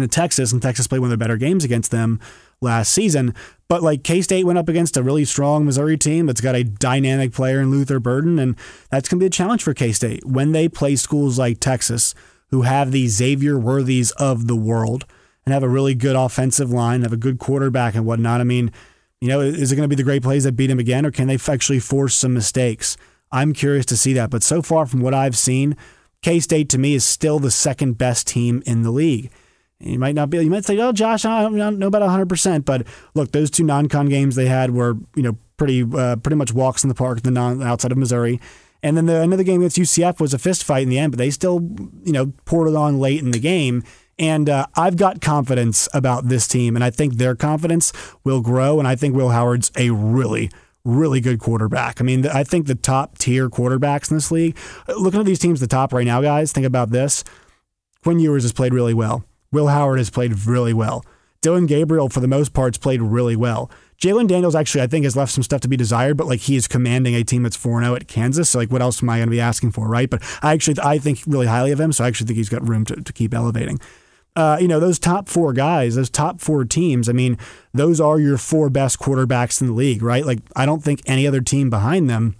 and 0.04 0.12
Texas, 0.12 0.52
and 0.52 0.62
Texas 0.62 0.88
played 0.88 1.00
one 1.00 1.12
of 1.12 1.18
their 1.18 1.26
better 1.26 1.38
games 1.38 1.64
against 1.64 1.92
them 1.92 2.20
last 2.62 2.92
season. 2.92 3.34
But 3.68 3.84
like 3.84 4.04
K 4.04 4.22
State 4.22 4.46
went 4.46 4.60
up 4.60 4.70
against 4.70 4.98
a 4.98 5.04
really 5.04 5.26
strong 5.26 5.66
Missouri 5.66 5.98
team 5.98 6.26
that's 6.26 6.42
got 6.42 6.56
a 6.56 6.64
dynamic 6.64 7.34
player 7.34 7.62
in 7.62 7.72
Luther 7.72 8.00
Burden, 8.00 8.40
and 8.40 8.56
that's 8.90 9.10
going 9.10 9.20
to 9.20 9.24
be 9.24 9.28
a 9.28 9.32
challenge 9.32 9.64
for 9.64 9.74
K 9.74 9.92
State 9.92 10.26
when 10.26 10.52
they 10.52 10.70
play 10.70 10.96
schools 10.96 11.40
like 11.40 11.60
Texas, 11.60 12.14
who 12.50 12.62
have 12.64 12.92
the 12.92 13.08
Xavier 13.08 13.58
Worthies 13.58 14.12
of 14.12 14.48
the 14.48 14.56
world 14.56 15.06
and 15.46 15.54
have 15.54 15.64
a 15.64 15.70
really 15.70 15.96
good 15.96 16.16
offensive 16.16 16.72
line, 16.72 17.02
have 17.02 17.14
a 17.14 17.18
good 17.18 17.40
quarterback 17.40 17.96
and 17.96 18.06
whatnot. 18.06 18.42
I 18.42 18.44
mean, 18.44 18.72
you 19.22 19.28
know, 19.28 19.40
is 19.40 19.72
it 19.72 19.76
going 19.76 19.90
to 19.90 19.96
be 19.96 19.96
the 19.96 20.04
great 20.04 20.24
plays 20.24 20.44
that 20.44 20.54
beat 20.54 20.68
them 20.68 20.80
again, 20.80 21.06
or 21.06 21.12
can 21.12 21.28
they 21.28 21.40
actually 21.48 21.80
force 21.80 22.16
some 22.16 22.34
mistakes? 22.34 22.98
I'm 23.32 23.54
curious 23.54 23.86
to 23.88 23.98
see 23.98 24.14
that. 24.14 24.30
But 24.30 24.44
so 24.44 24.62
far, 24.62 24.86
from 24.86 25.02
what 25.02 25.14
I've 25.14 25.38
seen, 25.38 25.76
K 26.22 26.40
State 26.40 26.70
to 26.70 26.78
me 26.78 26.96
is 26.96 27.04
still 27.04 27.40
the 27.40 27.52
second 27.52 27.98
best 27.98 28.28
team 28.28 28.62
in 28.66 28.84
the 28.84 28.92
league. 28.92 29.32
You 29.80 30.00
might 30.00 30.16
not 30.16 30.30
be. 30.30 30.38
You 30.38 30.50
might 30.50 30.66
say, 30.66 30.80
"Oh, 30.80 30.92
Josh, 30.92 31.26
I 31.26 31.42
don't 31.44 31.80
know 31.80 31.88
about 31.88 32.02
100." 32.02 32.30
percent 32.30 32.66
But 32.66 32.88
look, 33.14 33.32
those 33.32 33.52
two 33.52 33.64
non-con 33.64 34.08
games 34.08 34.36
they 34.36 34.48
had 34.48 34.72
were, 34.72 34.98
you 35.16 35.24
know, 35.24 35.38
pretty 35.58 35.84
uh, 35.84 36.16
pretty 36.18 36.36
much 36.36 36.54
walks 36.54 36.84
in 36.84 36.88
the 36.88 36.96
park. 36.96 37.22
The 37.22 37.32
non 37.32 37.62
outside 37.62 37.92
of 37.92 37.98
Missouri, 37.98 38.40
and 38.82 38.96
then 38.96 39.06
the 39.06 39.22
another 39.22 39.44
game 39.44 39.62
against 39.62 39.78
UCF 39.78 40.20
was 40.20 40.34
a 40.34 40.40
fist 40.40 40.64
fight 40.64 40.84
in 40.84 40.90
the 40.90 40.98
end, 40.98 41.12
but 41.12 41.18
they 41.18 41.30
still, 41.30 41.60
you 42.04 42.14
know, 42.14 42.32
poured 42.46 42.70
it 42.70 42.76
on 42.76 43.00
late 43.00 43.22
in 43.22 43.32
the 43.32 43.40
game. 43.40 43.84
And 44.18 44.50
uh, 44.50 44.68
I've 44.76 44.96
got 44.96 45.20
confidence 45.20 45.90
about 45.94 46.30
this 46.30 46.48
team, 46.48 46.76
and 46.76 46.84
I 46.84 46.90
think 46.90 47.16
their 47.16 47.36
confidence 47.36 47.92
will 48.24 48.42
grow. 48.42 48.80
And 48.80 48.88
I 48.88 48.96
think 48.96 49.14
Will 49.14 49.30
Howard's 49.30 49.74
a 49.76 49.90
really, 49.90 50.50
really 50.86 51.20
good 51.20 51.40
quarterback. 51.40 52.00
I 52.00 52.06
mean, 52.06 52.26
I 52.26 52.46
think 52.46 52.68
the 52.68 52.76
top 52.76 53.18
tier 53.18 53.50
quarterbacks 53.50 54.10
in 54.10 54.16
this 54.16 54.32
league. 54.32 54.56
Looking 54.88 55.20
at 55.20 55.26
these 55.26 55.40
teams, 55.40 55.60
the 55.60 55.68
top 55.68 55.92
right 55.92 56.06
now, 56.06 56.22
guys. 56.22 56.54
Think 56.54 56.66
about 56.66 56.92
this: 56.92 57.26
Quinn 58.04 58.20
Ewers 58.20 58.44
has 58.44 58.54
played 58.54 58.74
really 58.74 58.94
well. 58.94 59.26
Will 59.52 59.68
Howard 59.68 60.00
has 60.00 60.10
played 60.10 60.46
really 60.46 60.74
well. 60.74 61.06
Dillon 61.42 61.68
Gabriel, 61.68 62.10
for 62.10 62.22
the 62.22 62.28
most 62.28 62.54
part, 62.54 62.76
has 62.76 62.80
played 62.80 63.02
really 63.02 63.36
well. 63.36 63.70
Jalon 64.00 64.28
Daniels 64.28 64.56
actually, 64.56 64.82
I 64.82 64.88
think, 64.88 65.06
has 65.06 65.16
left 65.16 65.32
some 65.32 65.44
stuff 65.44 65.62
to 65.62 65.68
be 65.68 65.78
desired, 65.78 66.18
but 66.18 66.28
like 66.28 66.42
he 66.42 66.56
is 66.56 66.68
commanding 66.68 67.16
a 67.16 67.24
team 67.24 67.44
that's 67.44 67.56
4 67.56 67.82
0 67.82 67.96
at 67.96 68.08
Kansas. 68.08 68.50
So, 68.50 68.60
like, 68.60 68.72
what 68.72 68.82
else 68.82 69.02
am 69.02 69.10
I 69.10 69.18
going 69.18 69.28
to 69.28 69.32
be 69.32 69.40
asking 69.40 69.72
for, 69.72 69.88
right? 69.88 70.10
But 70.10 70.22
I 70.42 70.54
actually, 70.54 70.78
I 70.82 70.98
think 70.98 71.20
really 71.28 71.46
highly 71.46 71.72
of 71.72 71.80
him. 71.80 71.92
So, 71.92 72.04
I 72.04 72.08
actually 72.08 72.28
think 72.28 72.38
he's 72.38 72.50
got 72.50 72.68
room 72.68 72.84
to, 72.86 72.96
to 72.96 73.14
keep 73.14 73.34
elevating. 73.34 73.80
Uh, 74.36 74.58
you 74.60 74.68
know, 74.68 74.82
those 74.82 75.00
top 75.00 75.30
four 75.30 75.54
guys, 75.54 75.96
those 75.96 76.10
top 76.10 76.42
four 76.42 76.66
teams, 76.66 77.08
I 77.08 77.14
mean, 77.14 77.38
those 77.74 78.02
are 78.02 78.20
your 78.20 78.38
four 78.38 78.70
best 78.70 79.00
quarterbacks 79.00 79.62
in 79.62 79.68
the 79.68 79.74
league, 79.74 80.02
right? 80.02 80.26
Like, 80.26 80.40
I 80.56 80.66
don't 80.66 80.84
think 80.84 81.02
any 81.06 81.26
other 81.26 81.40
team 81.40 81.70
behind 81.70 82.10
them 82.10 82.36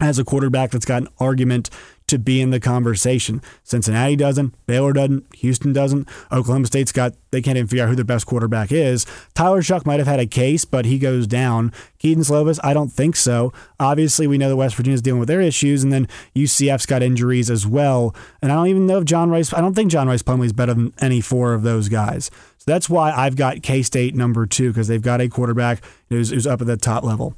has 0.00 0.18
a 0.18 0.24
quarterback 0.24 0.70
that's 0.70 0.84
got 0.84 1.02
an 1.02 1.08
argument 1.18 1.70
to 2.06 2.18
be 2.18 2.40
in 2.40 2.50
the 2.50 2.60
conversation. 2.60 3.40
Cincinnati 3.62 4.16
doesn't, 4.16 4.54
Baylor 4.66 4.92
doesn't, 4.92 5.24
Houston 5.36 5.72
doesn't. 5.72 6.08
Oklahoma 6.30 6.66
State's 6.66 6.92
got 6.92 7.14
they 7.30 7.40
can't 7.40 7.56
even 7.56 7.66
figure 7.66 7.84
out 7.84 7.88
who 7.88 7.96
their 7.96 8.04
best 8.04 8.26
quarterback 8.26 8.70
is. 8.70 9.06
Tyler 9.34 9.62
Shough 9.62 9.86
might 9.86 10.00
have 10.00 10.06
had 10.06 10.20
a 10.20 10.26
case, 10.26 10.64
but 10.64 10.84
he 10.84 10.98
goes 10.98 11.26
down. 11.26 11.72
Kedon 11.98 12.22
Slovis, 12.22 12.60
I 12.62 12.74
don't 12.74 12.92
think 12.92 13.16
so. 13.16 13.52
Obviously, 13.80 14.26
we 14.26 14.36
know 14.36 14.48
that 14.50 14.56
West 14.56 14.76
Virginia's 14.76 15.00
dealing 15.00 15.20
with 15.20 15.28
their 15.28 15.40
issues, 15.40 15.82
and 15.82 15.92
then 15.92 16.06
UCF's 16.34 16.86
got 16.86 17.02
injuries 17.02 17.50
as 17.50 17.66
well. 17.66 18.14
And 18.42 18.52
I 18.52 18.56
don't 18.56 18.68
even 18.68 18.86
know 18.86 18.98
if 18.98 19.04
John 19.04 19.30
Rhys, 19.30 19.54
I 19.54 19.60
don't 19.60 19.74
think 19.74 19.90
John 19.90 20.08
Rhys 20.08 20.22
Plumlee's 20.22 20.52
better 20.52 20.74
than 20.74 20.92
any 21.00 21.20
four 21.20 21.54
of 21.54 21.62
those 21.62 21.88
guys. 21.88 22.30
So 22.58 22.64
that's 22.66 22.90
why 22.90 23.12
I've 23.12 23.36
got 23.36 23.62
K 23.62 23.82
State 23.82 24.14
number 24.14 24.44
two 24.46 24.70
because 24.70 24.88
they've 24.88 25.00
got 25.00 25.20
a 25.20 25.28
quarterback 25.28 25.82
who's, 26.10 26.30
who's 26.30 26.46
up 26.46 26.60
at 26.60 26.66
the 26.66 26.76
top 26.76 27.02
level. 27.02 27.34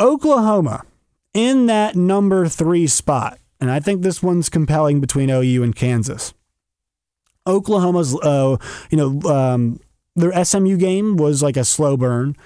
Oklahoma 0.00 0.84
in 1.34 1.66
that 1.66 1.96
number 1.96 2.48
three 2.48 2.86
spot 2.86 3.40
and 3.60 3.70
I 3.70 3.78
think 3.78 4.02
this 4.02 4.22
one's 4.22 4.48
compelling 4.48 5.00
between 5.00 5.30
OU 5.30 5.62
and 5.62 5.76
Kansas. 5.76 6.32
Oklahoma's, 7.46 8.18
uh, 8.20 8.56
you 8.90 8.96
know, 8.96 9.20
um, 9.30 9.80
their 10.16 10.44
SMU 10.44 10.76
game 10.76 11.16
was 11.16 11.42
like 11.42 11.56
a 11.56 11.64
slow 11.64 11.96
burn. 11.96 12.36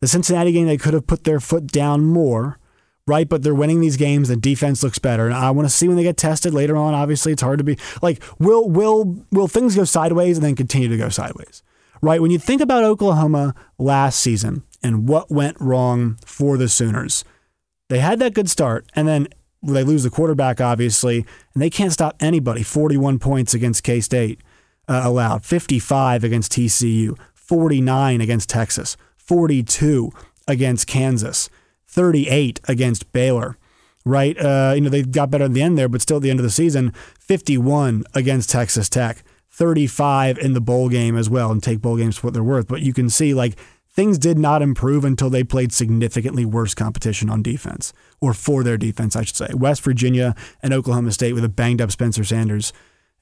The 0.00 0.08
Cincinnati 0.08 0.52
game, 0.52 0.66
they 0.66 0.76
could 0.76 0.94
have 0.94 1.06
put 1.06 1.24
their 1.24 1.40
foot 1.40 1.68
down 1.68 2.04
more, 2.04 2.58
right? 3.06 3.28
But 3.28 3.42
they're 3.42 3.54
winning 3.54 3.80
these 3.80 3.96
games. 3.96 4.28
The 4.28 4.36
defense 4.36 4.82
looks 4.82 4.98
better, 4.98 5.26
and 5.26 5.34
I 5.34 5.50
want 5.50 5.66
to 5.66 5.74
see 5.74 5.88
when 5.88 5.96
they 5.96 6.02
get 6.02 6.16
tested 6.16 6.52
later 6.52 6.76
on. 6.76 6.92
Obviously, 6.92 7.32
it's 7.32 7.42
hard 7.42 7.58
to 7.58 7.64
be 7.64 7.78
like, 8.02 8.22
will 8.38 8.68
will 8.68 9.24
will 9.30 9.48
things 9.48 9.76
go 9.76 9.84
sideways 9.84 10.36
and 10.36 10.44
then 10.44 10.56
continue 10.56 10.88
to 10.88 10.96
go 10.96 11.08
sideways, 11.08 11.62
right? 12.02 12.20
When 12.20 12.30
you 12.30 12.38
think 12.38 12.60
about 12.60 12.84
Oklahoma 12.84 13.54
last 13.78 14.20
season 14.20 14.62
and 14.82 15.08
what 15.08 15.30
went 15.30 15.58
wrong 15.60 16.18
for 16.26 16.58
the 16.58 16.68
Sooners, 16.68 17.24
they 17.88 17.98
had 17.98 18.18
that 18.20 18.34
good 18.34 18.48
start, 18.48 18.86
and 18.94 19.06
then 19.06 19.28
they 19.62 19.84
lose 19.84 20.02
the 20.02 20.10
quarterback, 20.10 20.60
obviously, 20.60 21.24
and 21.54 21.62
they 21.62 21.70
can't 21.70 21.92
stop 21.92 22.16
anybody. 22.20 22.62
41 22.62 23.18
points 23.18 23.54
against 23.54 23.82
K 23.82 24.00
State 24.00 24.40
uh, 24.88 25.02
allowed, 25.04 25.44
55 25.44 26.24
against 26.24 26.52
TCU, 26.52 27.18
49 27.34 28.20
against 28.20 28.48
Texas, 28.48 28.96
42 29.16 30.10
against 30.46 30.86
Kansas, 30.86 31.48
38 31.86 32.60
against 32.68 33.12
Baylor. 33.12 33.56
Right, 34.06 34.38
uh, 34.38 34.74
you 34.74 34.82
know 34.82 34.90
they 34.90 35.02
got 35.02 35.30
better 35.30 35.44
at 35.44 35.54
the 35.54 35.62
end 35.62 35.78
there, 35.78 35.88
but 35.88 36.02
still 36.02 36.18
at 36.18 36.22
the 36.22 36.28
end 36.28 36.38
of 36.38 36.44
the 36.44 36.50
season, 36.50 36.92
51 37.20 38.04
against 38.12 38.50
Texas 38.50 38.90
Tech, 38.90 39.24
35 39.50 40.36
in 40.36 40.52
the 40.52 40.60
bowl 40.60 40.90
game 40.90 41.16
as 41.16 41.30
well, 41.30 41.50
and 41.50 41.62
take 41.62 41.80
bowl 41.80 41.96
games 41.96 42.18
for 42.18 42.26
what 42.26 42.34
they're 42.34 42.42
worth. 42.42 42.68
But 42.68 42.82
you 42.82 42.92
can 42.92 43.08
see 43.08 43.32
like 43.32 43.56
things 43.94 44.18
did 44.18 44.38
not 44.38 44.60
improve 44.60 45.04
until 45.04 45.30
they 45.30 45.44
played 45.44 45.72
significantly 45.72 46.44
worse 46.44 46.74
competition 46.74 47.30
on 47.30 47.42
defense, 47.42 47.92
or 48.20 48.34
for 48.34 48.62
their 48.64 48.76
defense, 48.76 49.14
I 49.14 49.22
should 49.22 49.36
say. 49.36 49.48
West 49.54 49.82
Virginia 49.82 50.34
and 50.62 50.74
Oklahoma 50.74 51.12
State 51.12 51.32
with 51.32 51.44
a 51.44 51.48
banged 51.48 51.80
up 51.80 51.90
Spencer 51.90 52.24
Sanders. 52.24 52.72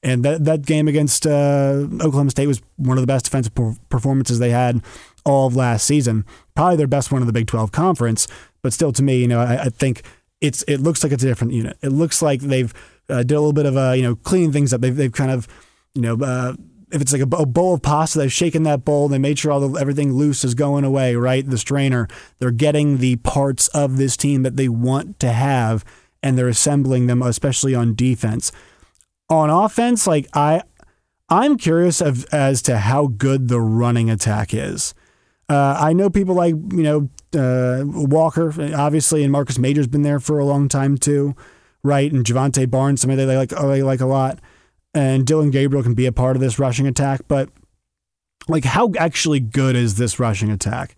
And 0.01 0.25
that, 0.25 0.43
that 0.43 0.63
game 0.63 0.89
against 0.89 1.25
uh, 1.25 1.87
Oklahoma 2.01 2.31
State 2.31 2.47
was 2.47 2.61
one 2.75 2.97
of 2.97 3.01
the 3.01 3.07
best 3.07 3.25
defensive 3.25 3.53
performances 3.87 4.39
they 4.39 4.49
had 4.49 4.81
all 5.23 5.47
of 5.47 5.55
last 5.55 5.85
season. 5.85 6.25
Probably 6.55 6.75
their 6.75 6.87
best 6.87 7.11
one 7.11 7.21
in 7.21 7.27
the 7.27 7.33
Big 7.33 7.47
12 7.47 7.71
conference, 7.71 8.27
but 8.61 8.73
still, 8.73 8.91
to 8.91 9.03
me, 9.03 9.17
you 9.17 9.27
know, 9.27 9.39
I, 9.39 9.65
I 9.65 9.69
think 9.69 10.03
it's 10.41 10.61
it 10.63 10.79
looks 10.79 11.03
like 11.03 11.13
it's 11.13 11.23
a 11.23 11.27
different 11.27 11.53
unit. 11.53 11.77
It 11.81 11.89
looks 11.89 12.21
like 12.21 12.41
they've 12.41 12.73
uh, 13.09 13.23
did 13.23 13.31
a 13.31 13.39
little 13.39 13.53
bit 13.53 13.65
of 13.65 13.77
uh, 13.77 13.91
you 13.91 14.03
know 14.03 14.15
cleaning 14.15 14.51
things 14.51 14.73
up. 14.73 14.81
They've 14.81 14.95
they've 14.95 15.11
kind 15.11 15.31
of 15.31 15.47
you 15.93 16.01
know 16.01 16.17
uh, 16.21 16.53
if 16.93 17.01
it's 17.01 17.11
like 17.11 17.21
a, 17.21 17.35
a, 17.37 17.45
bowl 17.45 17.73
of 17.73 17.81
pasta, 17.81 18.19
they've 18.19 18.31
shaken 18.31 18.63
that 18.63 18.85
bowl. 18.85 19.07
They 19.07 19.17
made 19.17 19.39
sure 19.39 19.51
all 19.51 19.67
the, 19.67 19.79
everything 19.79 20.13
loose 20.13 20.43
is 20.45 20.53
going 20.53 20.83
away, 20.83 21.15
right? 21.15 21.47
The 21.47 21.57
strainer. 21.57 22.07
They're 22.37 22.51
getting 22.51 22.99
the 22.99 23.15
parts 23.17 23.67
of 23.69 23.97
this 23.97 24.15
team 24.15 24.43
that 24.43 24.57
they 24.57 24.69
want 24.69 25.19
to 25.19 25.31
have, 25.31 25.83
and 26.21 26.37
they're 26.37 26.47
assembling 26.47 27.07
them, 27.07 27.23
especially 27.23 27.73
on 27.73 27.95
defense. 27.95 28.51
On 29.27 29.49
offense, 29.49 30.05
like 30.05 30.27
I, 30.35 30.61
I'm 31.29 31.57
curious 31.57 31.99
of, 31.99 32.25
as 32.31 32.61
to 32.63 32.77
how 32.77 33.07
good 33.07 33.47
the 33.47 33.59
running 33.59 34.11
attack 34.11 34.53
is. 34.53 34.93
Uh, 35.49 35.75
I 35.79 35.93
know 35.93 36.09
people 36.09 36.35
like 36.35 36.53
you 36.53 36.83
know 36.83 37.09
uh, 37.35 37.83
Walker, 37.85 38.53
obviously, 38.75 39.23
and 39.23 39.31
Marcus 39.31 39.57
Major's 39.57 39.87
been 39.87 40.03
there 40.03 40.19
for 40.19 40.37
a 40.37 40.45
long 40.45 40.69
time 40.69 40.97
too, 40.97 41.35
right? 41.83 42.11
And 42.11 42.23
Jovantae 42.23 42.69
Barnes, 42.69 43.01
somebody 43.01 43.25
they 43.25 43.35
like, 43.35 43.51
oh, 43.57 43.67
they 43.67 43.81
like 43.81 43.99
a 43.99 44.05
lot 44.05 44.39
and 44.93 45.25
Dillon 45.25 45.51
Gabriel 45.51 45.83
can 45.83 45.93
be 45.93 46.05
a 46.05 46.11
part 46.11 46.35
of 46.35 46.41
this 46.41 46.59
rushing 46.59 46.87
attack, 46.87 47.21
but 47.27 47.49
like 48.47 48.65
how 48.65 48.91
actually 48.97 49.39
good 49.39 49.75
is 49.75 49.95
this 49.95 50.19
rushing 50.19 50.51
attack? 50.51 50.95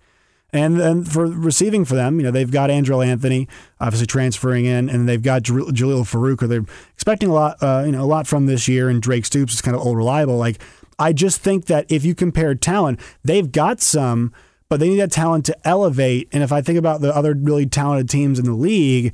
And 0.52 0.80
then 0.80 1.04
for 1.04 1.26
receiving 1.26 1.84
for 1.84 1.96
them, 1.96 2.18
you 2.18 2.24
know, 2.24 2.32
they've 2.32 2.50
got 2.50 2.70
Andrel 2.70 3.06
Anthony 3.06 3.48
obviously 3.80 4.08
transferring 4.08 4.66
in, 4.66 4.90
and 4.90 5.08
they've 5.08 5.22
got 5.22 5.44
Jalil 5.44 6.06
Farooq. 6.06 6.48
They're 6.48 6.66
expecting 6.94 7.30
a 7.30 7.34
lot, 7.34 7.62
uh, 7.62 7.84
you 7.86 7.92
know, 7.92 8.04
a 8.04 8.06
lot 8.06 8.26
from 8.26 8.46
this 8.46 8.68
year. 8.68 8.88
And 8.88 9.02
Drake 9.02 9.26
Stoops 9.26 9.54
is 9.54 9.62
kind 9.62 9.76
of 9.76 9.82
old 9.82 9.98
reliable. 9.98 10.38
Like 10.38 10.62
I 10.98 11.12
just 11.12 11.42
think 11.42 11.66
that 11.66 11.86
if 11.90 12.06
you 12.06 12.16
compare 12.16 12.56
talent, 12.56 13.02
they've 13.24 13.52
got 13.52 13.82
some, 13.82 14.34
but 14.70 14.80
they 14.80 14.88
need 14.88 15.00
that 15.00 15.12
talent 15.12 15.46
to 15.48 15.68
elevate. 15.68 16.30
And 16.32 16.42
if 16.42 16.52
I 16.52 16.62
think 16.62 16.80
about 16.80 17.02
the 17.02 17.14
other 17.14 17.36
really 17.38 17.66
talented 17.66 18.10
teams 18.10 18.40
in 18.40 18.46
the 18.46 18.54
league, 18.54 19.14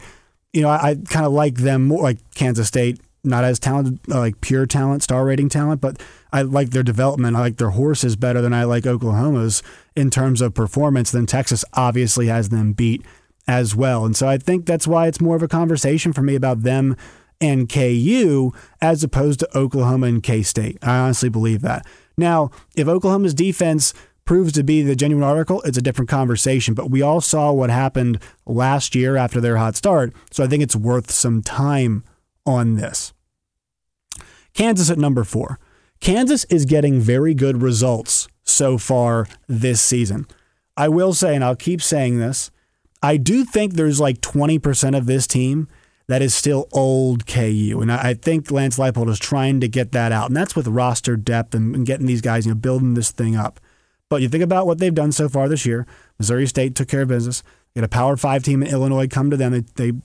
you 0.54 0.62
know, 0.62 0.70
I, 0.70 0.90
I 0.90 0.96
kind 0.96 1.26
of 1.26 1.32
like 1.32 1.56
them 1.56 1.88
more, 1.88 2.04
like 2.04 2.20
Kansas 2.36 2.68
State, 2.68 3.00
not 3.24 3.44
as 3.44 3.60
talented, 3.60 4.00
uh, 4.12 4.20
like 4.20 4.42
pure 4.42 4.66
talent, 4.66 5.04
star 5.04 5.26
rating 5.26 5.50
talent, 5.50 5.82
but 5.82 6.02
I 6.34 6.42
like 6.42 6.72
their 6.72 6.84
development. 6.84 7.36
I 7.36 7.42
like 7.42 7.58
their 7.58 7.72
horses 7.72 8.16
better 8.16 8.42
than 8.42 8.54
I 8.54 8.64
like 8.64 8.86
Oklahoma's 8.86 9.62
in 9.96 10.10
terms 10.10 10.42
of 10.42 10.54
performance. 10.54 11.12
Then 11.12 11.26
Texas 11.26 11.64
obviously 11.74 12.28
has 12.28 12.50
them 12.50 12.74
beat 12.74 13.06
as 13.48 13.76
well. 13.76 14.06
And 14.06 14.16
so 14.16 14.28
I 14.28 14.38
think 14.38 14.66
that's 14.66 14.88
why 14.88 15.08
it's 15.08 15.22
more 15.22 15.36
of 15.36 15.44
a 15.44 15.48
conversation 15.48 16.14
for 16.14 16.22
me 16.22 16.36
about 16.36 16.64
them 16.64 16.96
and 17.40 17.68
KU 17.68 18.52
as 18.82 19.04
opposed 19.04 19.40
to 19.40 19.58
Oklahoma 19.58 20.08
and 20.08 20.24
K 20.24 20.44
State. 20.44 20.78
I 20.82 20.98
honestly 21.00 21.30
believe 21.30 21.62
that. 21.62 21.86
Now, 22.18 22.52
if 22.76 22.88
Oklahoma's 22.88 23.34
defense 23.34 23.94
proves 24.26 24.54
to 24.54 24.64
be 24.64 24.82
the 24.84 24.96
genuine 24.96 25.24
article, 25.24 25.62
it's 25.64 25.78
a 25.78 25.82
different 25.82 26.10
conversation. 26.10 26.74
But 26.74 26.92
we 26.92 27.02
all 27.02 27.20
saw 27.20 27.52
what 27.52 27.70
happened 27.70 28.20
last 28.46 28.94
year 28.96 29.18
after 29.18 29.42
their 29.42 29.58
hot 29.58 29.76
start. 29.76 30.14
So 30.32 30.44
I 30.44 30.48
think 30.48 30.62
it's 30.62 30.76
worth 30.76 31.12
some 31.12 31.42
time 31.42 32.04
on 32.46 32.76
this. 32.76 33.14
Kansas 34.54 34.90
at 34.90 34.98
number 34.98 35.24
four. 35.24 35.60
Kansas 36.00 36.46
is 36.46 36.66
getting 36.66 37.00
very 37.00 37.34
good 37.34 37.62
results 37.62 38.28
so 38.44 38.78
far 38.78 39.28
this 39.48 39.82
season. 39.82 40.26
I 40.76 40.90
will 40.90 41.14
say, 41.14 41.36
and 41.36 41.44
I'll 41.44 41.56
keep 41.56 41.82
saying 41.82 42.20
this, 42.20 42.52
I 43.04 43.18
do 43.18 43.46
think 43.46 43.74
there's 43.74 44.00
like 44.00 44.20
20% 44.22 44.98
of 44.98 45.06
this 45.06 45.28
team 45.28 45.68
that 46.08 46.22
is 46.22 46.36
still 46.36 46.68
old 46.74 47.26
KU. 47.26 47.80
And 47.82 47.92
I 47.92 48.14
think 48.16 48.52
Lance 48.52 48.78
Leipold 48.78 49.10
is 49.10 49.20
trying 49.20 49.60
to 49.62 49.68
get 49.68 49.92
that 49.94 50.12
out. 50.12 50.28
And 50.28 50.36
that's 50.36 50.56
with 50.56 50.68
roster 50.68 51.16
depth 51.16 51.56
and, 51.56 51.86
getting 51.86 52.06
these 52.06 52.22
guys, 52.22 52.46
you 52.46 52.52
know, 52.52 52.60
building 52.60 52.96
this 52.96 53.12
thing 53.12 53.36
up. 53.36 53.60
But 54.10 54.22
you 54.22 54.28
think 54.28 54.44
about 54.44 54.68
what 54.68 54.80
they've 54.80 54.94
done 54.94 55.14
so 55.14 55.30
far 55.30 55.48
this 55.48 55.66
year. 55.66 55.88
Missouri 56.20 56.48
State 56.48 56.76
took 56.76 56.90
care 56.90 57.04
of 57.04 57.08
business. 57.08 57.44
They 57.74 57.80
had 57.80 57.86
a 57.86 57.90
Power 57.90 58.18
Five 58.18 58.44
team 58.44 58.62
in 58.62 58.70
Illinois 58.70 59.08
come 59.08 59.30
to 59.30 59.38
them. 59.38 59.54
They, 59.54 59.92
they 59.92 59.98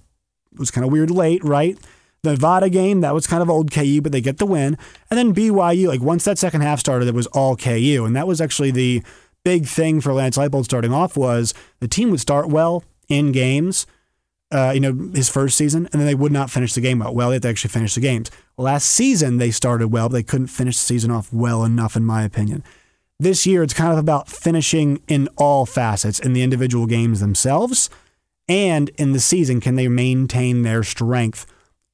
was 0.56 0.70
kind 0.70 0.84
of 0.84 0.92
weird 0.92 1.10
late, 1.10 1.42
right? 1.42 1.76
The 2.22 2.30
Nevada 2.32 2.68
game, 2.68 3.02
that 3.02 3.14
was 3.14 3.26
kind 3.26 3.42
of 3.42 3.50
old 3.50 3.70
KU, 3.70 4.00
but 4.00 4.12
they 4.12 4.20
get 4.20 4.38
the 4.38 4.46
win. 4.46 4.76
And 5.10 5.18
then 5.18 5.34
BYU, 5.34 5.88
like 5.88 6.00
once 6.00 6.24
that 6.24 6.38
second 6.38 6.62
half 6.62 6.80
started, 6.80 7.08
it 7.08 7.14
was 7.14 7.26
all 7.28 7.56
KU. 7.56 8.04
And 8.04 8.16
that 8.16 8.26
was 8.26 8.40
actually 8.40 8.70
the 8.70 9.02
big 9.44 9.66
thing 9.66 10.00
for 10.00 10.12
Lance 10.12 10.36
Leipold 10.36 10.64
starting 10.64 10.92
off 10.92 11.16
was 11.16 11.54
the 11.78 11.86
team 11.86 12.10
would 12.10 12.20
start 12.20 12.48
well 12.48 12.82
in 13.08 13.30
games, 13.30 13.86
uh, 14.50 14.72
you 14.74 14.80
know, 14.80 15.10
his 15.14 15.28
first 15.28 15.56
season, 15.56 15.88
and 15.92 16.00
then 16.00 16.06
they 16.06 16.16
would 16.16 16.32
not 16.32 16.50
finish 16.50 16.72
the 16.72 16.80
game 16.80 16.98
well. 16.98 17.14
Well, 17.14 17.28
they 17.28 17.36
had 17.36 17.42
to 17.42 17.48
actually 17.48 17.70
finish 17.70 17.94
the 17.94 18.00
games. 18.00 18.30
Last 18.56 18.86
season, 18.86 19.38
they 19.38 19.52
started 19.52 19.88
well, 19.88 20.08
but 20.08 20.14
they 20.14 20.22
couldn't 20.24 20.48
finish 20.48 20.76
the 20.76 20.84
season 20.84 21.12
off 21.12 21.32
well 21.32 21.64
enough, 21.64 21.94
in 21.94 22.04
my 22.04 22.24
opinion. 22.24 22.64
This 23.18 23.46
year, 23.46 23.62
it's 23.62 23.72
kind 23.72 23.92
of 23.92 23.98
about 23.98 24.28
finishing 24.28 25.00
in 25.08 25.28
all 25.36 25.64
facets 25.64 26.18
in 26.18 26.32
the 26.32 26.42
individual 26.42 26.86
games 26.86 27.20
themselves 27.20 27.88
and 28.48 28.90
in 28.98 29.12
the 29.12 29.20
season. 29.20 29.60
Can 29.60 29.76
they 29.76 29.88
maintain 29.88 30.62
their 30.62 30.82
strength? 30.82 31.46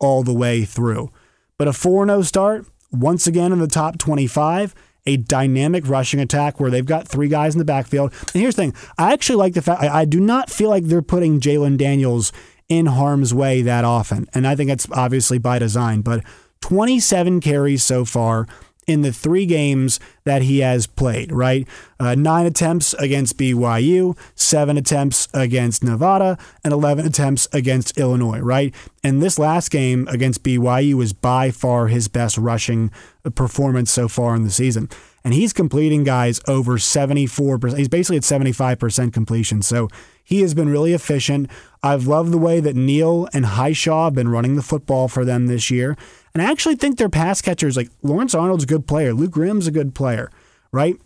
All 0.02 0.22
the 0.22 0.34
way 0.34 0.64
through. 0.64 1.10
But 1.56 1.68
a 1.68 1.72
4 1.72 2.06
0 2.06 2.22
start, 2.22 2.66
once 2.90 3.26
again 3.26 3.52
in 3.52 3.58
the 3.58 3.66
top 3.66 3.98
25, 3.98 4.74
a 5.06 5.16
dynamic 5.16 5.88
rushing 5.88 6.20
attack 6.20 6.60
where 6.60 6.70
they've 6.70 6.84
got 6.84 7.08
three 7.08 7.28
guys 7.28 7.54
in 7.54 7.58
the 7.58 7.64
backfield. 7.64 8.12
And 8.34 8.42
here's 8.42 8.54
the 8.54 8.62
thing 8.62 8.74
I 8.98 9.12
actually 9.12 9.36
like 9.36 9.54
the 9.54 9.62
fact, 9.62 9.82
I, 9.82 10.04
do 10.04 10.20
not 10.20 10.50
feel 10.50 10.68
like 10.68 10.84
they're 10.84 11.02
putting 11.02 11.40
Jalon 11.40 11.76
Daniels 11.76 12.32
in 12.68 12.86
harm's 12.86 13.34
way 13.34 13.62
that 13.62 13.84
often. 13.84 14.28
And 14.34 14.46
I 14.46 14.56
think 14.56 14.70
it's 14.70 14.86
obviously 14.92 15.38
by 15.38 15.58
design, 15.58 16.02
but 16.02 16.24
27 16.60 17.40
carries 17.40 17.82
so 17.82 18.04
far 18.04 18.46
in 18.92 19.02
the 19.02 19.12
three 19.12 19.46
games 19.46 19.98
that 20.24 20.42
he 20.42 20.60
has 20.60 20.86
played, 20.86 21.32
right? 21.32 21.66
Uh, 21.98 22.14
nine 22.14 22.46
attempts 22.46 22.94
against 22.94 23.38
BYU, 23.38 24.16
seven 24.34 24.76
attempts 24.76 25.28
against 25.34 25.82
Nevada, 25.82 26.38
and 26.62 26.72
11 26.72 27.06
attempts 27.06 27.48
against 27.52 27.98
Illinois, 27.98 28.38
right? 28.38 28.74
And 29.02 29.20
this 29.20 29.38
last 29.38 29.70
game 29.70 30.06
against 30.08 30.42
BYU 30.42 30.94
was 30.94 31.12
by 31.12 31.50
far 31.50 31.88
his 31.88 32.08
best 32.08 32.38
rushing 32.38 32.90
performance 33.34 33.90
so 33.90 34.08
far 34.08 34.36
in 34.36 34.44
the 34.44 34.50
season. 34.50 34.88
and 35.24 35.34
he's 35.34 35.52
completing 35.52 36.02
guys 36.02 36.40
over 36.48 36.78
74%. 36.78 37.78
He's 37.78 37.88
basically 37.88 38.16
at 38.16 38.24
75% 38.24 39.12
completion. 39.12 39.62
So 39.62 39.88
he 40.24 40.40
has 40.40 40.52
been 40.52 40.68
really 40.68 40.92
efficient. 40.92 41.48
I've 41.82 42.06
loved 42.06 42.32
the 42.32 42.38
way 42.38 42.58
that 42.60 42.74
Neal 42.74 43.28
and 43.32 43.44
Hishaw 43.44 44.06
have 44.06 44.14
been 44.14 44.28
running 44.28 44.56
the 44.56 44.62
football 44.62 45.08
for 45.08 45.24
them 45.24 45.46
this 45.46 45.70
year. 45.70 45.96
And 46.34 46.42
I 46.42 46.50
actually 46.50 46.76
think 46.76 46.98
their 46.98 47.08
pass 47.08 47.42
catchers, 47.42 47.76
like 47.76 47.90
Lawrence 48.02 48.34
Arnold's 48.34 48.64
a 48.64 48.66
good 48.66 48.86
player, 48.86 49.12
Luke 49.12 49.32
Grimm's 49.32 49.66
a 49.66 49.72
good 49.72 49.94
player, 49.94 50.30
right? 50.72 50.96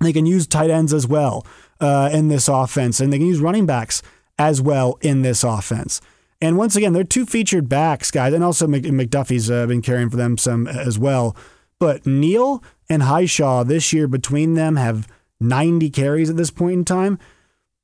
They 0.00 0.12
can 0.12 0.26
use 0.26 0.46
tight 0.46 0.70
ends 0.70 0.92
as 0.92 1.06
well 1.06 1.46
uh, 1.80 2.10
in 2.12 2.28
this 2.28 2.48
offense, 2.48 3.00
and 3.00 3.12
they 3.12 3.18
can 3.18 3.26
use 3.26 3.40
running 3.40 3.66
backs 3.66 4.02
as 4.38 4.60
well 4.60 4.98
in 5.02 5.22
this 5.22 5.44
offense. 5.44 6.00
And 6.40 6.56
once 6.56 6.74
again, 6.74 6.94
they're 6.94 7.04
two 7.04 7.26
featured 7.26 7.68
backs, 7.68 8.10
guys, 8.10 8.32
and 8.32 8.42
also 8.42 8.66
McDuffie's 8.66 9.50
uh, 9.50 9.66
been 9.66 9.82
carrying 9.82 10.08
for 10.08 10.16
them 10.16 10.38
some 10.38 10.66
as 10.66 10.98
well. 10.98 11.36
But 11.78 12.06
Neal 12.06 12.62
and 12.88 13.02
Hishaw 13.02 13.66
this 13.66 13.92
year 13.92 14.08
between 14.08 14.54
them 14.54 14.76
have 14.76 15.06
90 15.40 15.90
carries 15.90 16.30
at 16.30 16.36
this 16.36 16.50
point 16.50 16.74
in 16.74 16.84
time. 16.84 17.18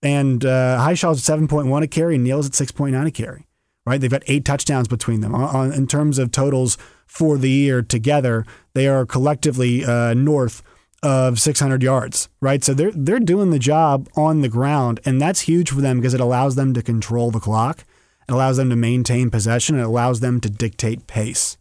And 0.02 0.44
uh, 0.44 0.78
Hishaw's 0.86 1.28
at 1.28 1.38
7.1 1.38 1.82
a 1.82 1.86
carry, 1.86 2.14
and 2.14 2.24
Neal's 2.24 2.46
at 2.46 2.52
6.9 2.52 3.06
a 3.06 3.10
carry, 3.10 3.46
right? 3.86 4.00
They've 4.00 4.10
got 4.10 4.24
eight 4.26 4.44
touchdowns 4.44 4.88
between 4.88 5.20
them. 5.20 5.34
On, 5.34 5.72
in 5.72 5.86
terms 5.86 6.18
of 6.18 6.32
totals 6.32 6.76
for 7.06 7.38
the 7.38 7.48
year 7.48 7.82
together, 7.82 8.44
they 8.74 8.88
are 8.88 9.06
collectively 9.06 9.84
uh, 9.84 10.12
north 10.12 10.62
of 11.02 11.38
600 11.38 11.82
yards, 11.82 12.28
right? 12.40 12.64
So 12.64 12.74
they're, 12.74 12.90
they're 12.92 13.20
doing 13.20 13.50
the 13.50 13.58
job 13.58 14.08
on 14.16 14.40
the 14.40 14.48
ground, 14.48 15.00
and 15.04 15.20
that's 15.20 15.42
huge 15.42 15.70
for 15.70 15.80
them 15.80 16.00
because 16.00 16.14
it 16.14 16.20
allows 16.20 16.56
them 16.56 16.74
to 16.74 16.82
control 16.82 17.30
the 17.30 17.40
clock. 17.40 17.84
It 18.28 18.32
allows 18.32 18.56
them 18.56 18.70
to 18.70 18.76
maintain 18.76 19.30
possession. 19.30 19.78
It 19.78 19.82
allows 19.82 20.18
them 20.20 20.40
to 20.40 20.50
dictate 20.50 21.06
pace. 21.06 21.56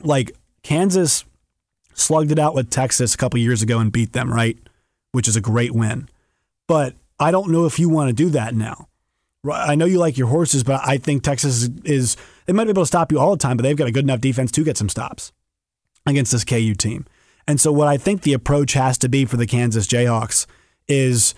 Like 0.00 0.36
Kansas 0.62 1.24
slugged 1.94 2.30
it 2.30 2.38
out 2.38 2.54
with 2.54 2.70
Texas 2.70 3.14
a 3.14 3.18
couple 3.18 3.40
years 3.40 3.62
ago 3.62 3.80
and 3.80 3.90
beat 3.90 4.12
them, 4.12 4.32
right? 4.32 4.56
Which 5.10 5.26
is 5.26 5.36
a 5.36 5.40
great 5.40 5.72
win. 5.72 6.08
But 6.68 6.94
I 7.18 7.30
don't 7.30 7.50
know 7.50 7.66
if 7.66 7.78
you 7.78 7.88
want 7.88 8.08
to 8.08 8.12
do 8.12 8.30
that 8.30 8.54
now. 8.54 8.88
I 9.50 9.74
know 9.74 9.86
you 9.86 9.98
like 9.98 10.16
your 10.16 10.28
horses, 10.28 10.62
but 10.62 10.80
I 10.84 10.98
think 10.98 11.22
Texas 11.22 11.68
is, 11.84 12.16
they 12.46 12.52
might 12.52 12.64
be 12.64 12.70
able 12.70 12.82
to 12.82 12.86
stop 12.86 13.10
you 13.10 13.18
all 13.18 13.32
the 13.32 13.36
time, 13.36 13.56
but 13.56 13.64
they've 13.64 13.76
got 13.76 13.88
a 13.88 13.92
good 13.92 14.04
enough 14.04 14.20
defense 14.20 14.52
to 14.52 14.64
get 14.64 14.76
some 14.76 14.88
stops 14.88 15.32
against 16.06 16.30
this 16.30 16.44
KU 16.44 16.74
team. 16.74 17.06
And 17.48 17.60
so, 17.60 17.72
what 17.72 17.88
I 17.88 17.96
think 17.96 18.22
the 18.22 18.34
approach 18.34 18.74
has 18.74 18.96
to 18.98 19.08
be 19.08 19.24
for 19.24 19.36
the 19.36 19.46
Kansas 19.46 19.88
Jayhawks 19.88 20.46
is, 20.86 21.34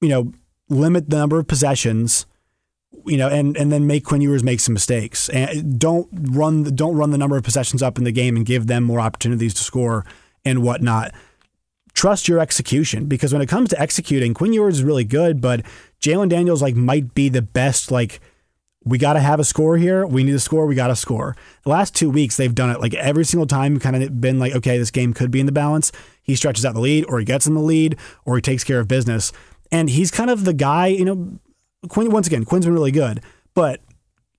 you 0.00 0.08
know, 0.08 0.32
limit 0.68 1.10
the 1.10 1.16
number 1.16 1.38
of 1.38 1.46
possessions, 1.46 2.26
you 3.06 3.16
know, 3.16 3.28
and, 3.28 3.56
and 3.56 3.70
then 3.70 3.86
make 3.86 4.04
Quinn 4.04 4.20
Ewers 4.20 4.42
make 4.42 4.58
some 4.58 4.74
mistakes. 4.74 5.28
And 5.28 5.78
don't 5.78 6.08
run 6.12 6.64
the, 6.64 6.72
don't 6.72 6.96
run 6.96 7.10
the 7.10 7.18
number 7.18 7.36
of 7.36 7.44
possessions 7.44 7.84
up 7.84 7.98
in 7.98 8.04
the 8.04 8.10
game 8.10 8.34
and 8.34 8.44
give 8.44 8.66
them 8.66 8.82
more 8.82 8.98
opportunities 8.98 9.54
to 9.54 9.62
score 9.62 10.04
and 10.44 10.64
whatnot. 10.64 11.14
Trust 11.94 12.26
your 12.26 12.40
execution 12.40 13.06
because 13.06 13.32
when 13.32 13.42
it 13.42 13.48
comes 13.48 13.68
to 13.68 13.80
executing, 13.80 14.34
Quinn 14.34 14.52
Ewers 14.52 14.78
is 14.78 14.84
really 14.84 15.04
good, 15.04 15.40
but 15.40 15.64
Jalon 16.02 16.28
Daniels 16.28 16.60
like 16.60 16.74
might 16.74 17.14
be 17.14 17.28
the 17.28 17.42
best 17.42 17.90
like 17.90 18.20
we 18.84 18.98
got 18.98 19.12
to 19.12 19.20
have 19.20 19.38
a 19.38 19.44
score 19.44 19.76
here. 19.76 20.04
We 20.04 20.24
need 20.24 20.34
a 20.34 20.40
score. 20.40 20.66
We 20.66 20.74
got 20.74 20.88
to 20.88 20.96
score. 20.96 21.36
The 21.62 21.70
last 21.70 21.94
two 21.94 22.10
weeks, 22.10 22.36
they've 22.36 22.54
done 22.54 22.70
it 22.70 22.80
like 22.80 22.94
every 22.94 23.24
single 23.24 23.46
time, 23.46 23.78
kind 23.78 24.02
of 24.02 24.20
been 24.20 24.40
like, 24.40 24.54
okay, 24.56 24.76
this 24.76 24.90
game 24.90 25.14
could 25.14 25.30
be 25.30 25.38
in 25.38 25.46
the 25.46 25.52
balance. 25.52 25.92
He 26.22 26.34
stretches 26.34 26.64
out 26.64 26.74
the 26.74 26.80
lead, 26.80 27.04
or 27.08 27.20
he 27.20 27.24
gets 27.24 27.46
in 27.46 27.54
the 27.54 27.60
lead, 27.60 27.96
or 28.24 28.36
he 28.36 28.42
takes 28.42 28.64
care 28.64 28.80
of 28.80 28.88
business. 28.88 29.32
And 29.70 29.88
he's 29.88 30.10
kind 30.10 30.30
of 30.30 30.44
the 30.44 30.52
guy, 30.52 30.88
you 30.88 31.04
know, 31.04 31.38
Quinn, 31.88 32.10
once 32.10 32.26
again, 32.26 32.44
Quinn's 32.44 32.66
been 32.66 32.74
really 32.74 32.90
good. 32.90 33.20
But 33.54 33.80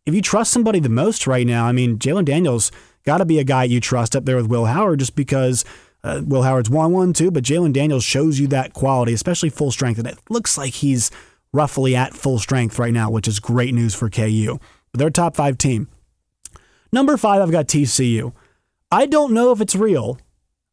if 0.06 0.14
you 0.14 0.22
trust 0.22 0.52
somebody 0.52 0.80
the 0.80 0.90
most 0.90 1.26
right 1.28 1.48
now, 1.48 1.66
I 1.66 1.72
mean, 1.72 1.98
Jalon 1.98 2.26
Daniels 2.26 2.72
got 3.06 3.20
to 3.20 3.26
be 3.26 3.40
a 3.40 3.44
guy 3.44 3.64
you 3.64 3.80
trust 3.80 4.16
up 4.16 4.26
there 4.26 4.36
with 4.36 4.48
Will 4.48 4.66
Howard 4.66 5.00
just 5.00 5.16
because 5.16 5.64
uh, 6.04 6.22
Will 6.26 6.44
Howard's 6.44 6.70
1 6.70 6.92
1 6.92 7.14
too, 7.14 7.32
but 7.32 7.44
Jalon 7.44 7.72
Daniels 7.72 8.04
shows 8.04 8.40
you 8.40 8.48
that 8.48 8.74
quality, 8.74 9.14
especially 9.14 9.50
full 9.50 9.72
strength. 9.72 9.98
And 10.00 10.08
it 10.08 10.20
looks 10.30 10.58
like 10.58 10.74
he's 10.74 11.10
roughly 11.54 11.96
at 11.96 12.14
full 12.14 12.40
strength 12.40 12.78
right 12.78 12.94
now, 12.94 13.10
which 13.10 13.28
is 13.28 13.40
great 13.40 13.74
news 13.74 13.96
for 13.96 14.10
KU. 14.10 14.60
But 14.92 15.00
they're 15.00 15.08
a 15.08 15.12
top 15.12 15.36
five 15.36 15.58
team. 15.58 15.88
Number 16.92 17.16
five, 17.16 17.42
I've 17.42 17.52
got 17.52 17.68
TCU. 17.68 18.34
I 18.92 19.06
don't 19.06 19.34
know 19.34 19.52
if 19.52 19.62
it's 19.62 19.76
real, 19.76 20.20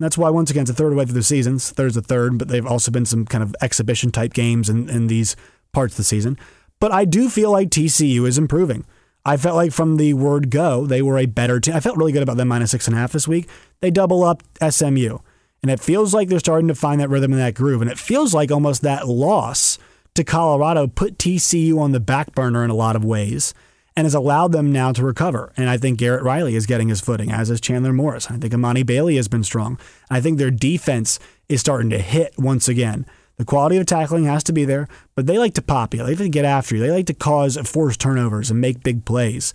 that's 0.01 0.17
why, 0.17 0.31
once 0.31 0.51
again, 0.51 0.63
it's 0.63 0.71
a 0.71 0.75
third 0.75 0.95
way 0.95 1.05
through 1.05 1.15
the 1.15 1.23
season. 1.23 1.59
Third's 1.59 1.97
a 1.97 2.03
third, 2.03 2.39
but 2.39 2.49
they've 2.49 2.67
also 2.67 2.91
been 2.91 3.05
some 3.05 3.27
kind 3.27 3.45
of 3.45 3.55
exhibition 3.61 4.11
type 4.11 4.33
games 4.33 4.71
in, 4.71 4.89
in 4.89 5.07
these 5.09 5.37
parts 5.73 5.93
of 5.93 5.99
the 5.99 6.05
season. 6.05 6.39
But 6.81 6.91
I 6.91 7.05
do 7.05 7.29
feel 7.29 7.53
like 7.53 7.69
TCU 7.69 8.27
is 8.27 8.39
improving. 8.39 8.87
I 9.27 9.37
felt 9.37 9.57
like 9.57 9.73
from 9.73 9.99
the 9.99 10.15
word 10.15 10.49
go, 10.49 10.87
they 10.87 11.03
were 11.03 11.19
a 11.19 11.27
better 11.27 11.61
team. 11.61 11.75
I 11.75 11.81
felt 11.81 11.99
really 11.99 12.13
good 12.13 12.23
about 12.23 12.39
them 12.39 12.49
minus 12.49 12.71
six 12.71 12.87
and 12.87 12.97
a 12.97 12.99
half 12.99 13.13
this 13.13 13.29
week. 13.29 13.47
They 13.81 13.91
double 13.91 14.25
up 14.25 14.43
SMU. 14.67 15.19
And 15.63 15.71
it 15.71 15.79
feels 15.79 16.15
like 16.15 16.29
they're 16.29 16.39
starting 16.39 16.69
to 16.69 16.75
find 16.75 16.99
that 17.03 17.11
rhythm 17.11 17.33
and 17.33 17.41
that 17.43 17.55
groove. 17.55 17.83
And 17.83 17.91
it 17.91 17.99
feels 17.99 18.33
like 18.33 18.51
almost 18.51 18.81
that 18.81 19.07
loss 19.07 19.79
to 20.21 20.25
Colorado 20.25 20.87
put 20.87 21.19
TCU 21.19 21.79
on 21.79 21.93
the 21.93 22.01
back 22.01 22.35
burner 22.35 22.63
in 22.63 22.71
a 22.71 22.75
lot 22.75 22.95
of 22.95 23.05
ways 23.05 23.55
and 23.97 24.05
has 24.05 24.15
allowed 24.15 24.53
them 24.53 24.71
now 24.71 24.93
to 24.93 25.03
recover. 25.03 25.53
And 25.57 25.69
I 25.69 25.79
think 25.79 25.99
Garrett 25.99 26.23
Riley 26.23 26.55
is 26.55 26.67
getting 26.67 26.89
his 26.89 27.01
footing, 27.01 27.33
as 27.33 27.51
is 27.51 27.61
Chandler 27.61 27.93
Morris. 27.93 28.31
I 28.31 28.37
think 28.37 28.53
Emani 28.53 28.85
Bailey 28.85 29.17
has 29.17 29.29
been 29.29 29.43
strong. 29.43 29.79
I 30.11 30.21
think 30.21 30.39
their 30.39 30.51
defense 30.51 31.19
is 31.49 31.61
starting 31.61 31.91
to 31.91 31.99
hit 31.99 32.35
once 32.39 32.69
again. 32.69 33.07
The 33.39 33.45
quality 33.47 33.79
of 33.79 33.87
tackling 33.87 34.25
has 34.25 34.45
to 34.45 34.53
be 34.53 34.67
there, 34.67 34.87
but 35.15 35.27
they 35.27 35.39
like 35.39 35.55
to 35.55 35.63
pop 35.63 35.95
you. 35.95 36.01
They 36.01 36.11
like 36.11 36.19
to 36.19 36.29
get 36.29 36.45
after 36.45 36.77
you. 36.77 36.83
They 36.83 36.91
like 36.91 37.07
to 37.07 37.15
cause 37.15 37.57
forced 37.65 38.01
turnovers 38.01 38.51
and 38.51 38.61
make 38.61 38.83
big 38.83 39.07
plays. 39.07 39.55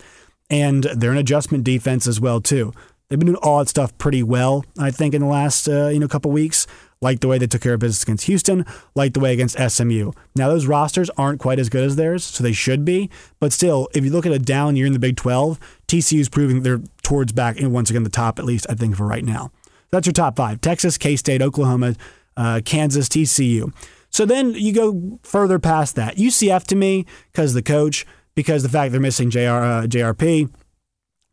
And 0.50 0.84
they're 0.84 1.12
an 1.12 1.18
adjustment 1.18 1.62
defense 1.62 2.08
as 2.08 2.20
well 2.20 2.40
too. 2.40 2.72
They've 3.08 3.18
been 3.18 3.26
doing 3.26 3.38
all 3.40 3.60
that 3.60 3.68
stuff 3.68 3.96
pretty 3.98 4.24
well, 4.24 4.64
I 4.76 4.90
think, 4.90 5.14
in 5.14 5.22
the 5.22 5.28
last 5.28 5.68
uh, 5.68 5.88
you 5.88 6.00
know 6.00 6.08
couple 6.08 6.32
weeks 6.32 6.66
like 7.06 7.20
the 7.20 7.28
way 7.28 7.38
they 7.38 7.46
took 7.46 7.62
care 7.62 7.74
of 7.74 7.78
business 7.78 8.02
against 8.02 8.26
Houston, 8.26 8.66
like 8.96 9.12
the 9.12 9.20
way 9.20 9.32
against 9.32 9.56
SMU. 9.56 10.10
Now, 10.34 10.48
those 10.48 10.66
rosters 10.66 11.08
aren't 11.10 11.38
quite 11.38 11.60
as 11.60 11.68
good 11.68 11.84
as 11.84 11.94
theirs, 11.94 12.24
so 12.24 12.42
they 12.42 12.50
should 12.50 12.84
be. 12.84 13.08
But 13.38 13.52
still, 13.52 13.88
if 13.94 14.04
you 14.04 14.10
look 14.10 14.26
at 14.26 14.32
a 14.32 14.40
down 14.40 14.74
year 14.74 14.86
in 14.86 14.92
the 14.92 14.98
Big 14.98 15.16
12, 15.16 15.60
TCU's 15.86 16.28
proving 16.28 16.62
they're 16.62 16.80
towards 17.04 17.30
back, 17.30 17.60
and 17.60 17.72
once 17.72 17.90
again, 17.90 18.02
the 18.02 18.10
top, 18.10 18.40
at 18.40 18.44
least, 18.44 18.66
I 18.68 18.74
think, 18.74 18.96
for 18.96 19.06
right 19.06 19.24
now. 19.24 19.52
That's 19.90 20.08
your 20.08 20.14
top 20.14 20.36
five 20.36 20.60
Texas, 20.60 20.98
K 20.98 21.14
State, 21.14 21.42
Oklahoma, 21.42 21.94
uh, 22.36 22.60
Kansas, 22.64 23.08
TCU. 23.08 23.72
So 24.10 24.26
then 24.26 24.54
you 24.54 24.72
go 24.72 25.20
further 25.22 25.60
past 25.60 25.94
that. 25.94 26.16
UCF 26.16 26.64
to 26.64 26.74
me, 26.74 27.06
because 27.30 27.54
the 27.54 27.62
coach, 27.62 28.04
because 28.34 28.64
the 28.64 28.68
fact 28.68 28.90
they're 28.90 29.00
missing 29.00 29.30
JR, 29.30 29.62
uh, 29.62 29.86
JRP, 29.86 30.50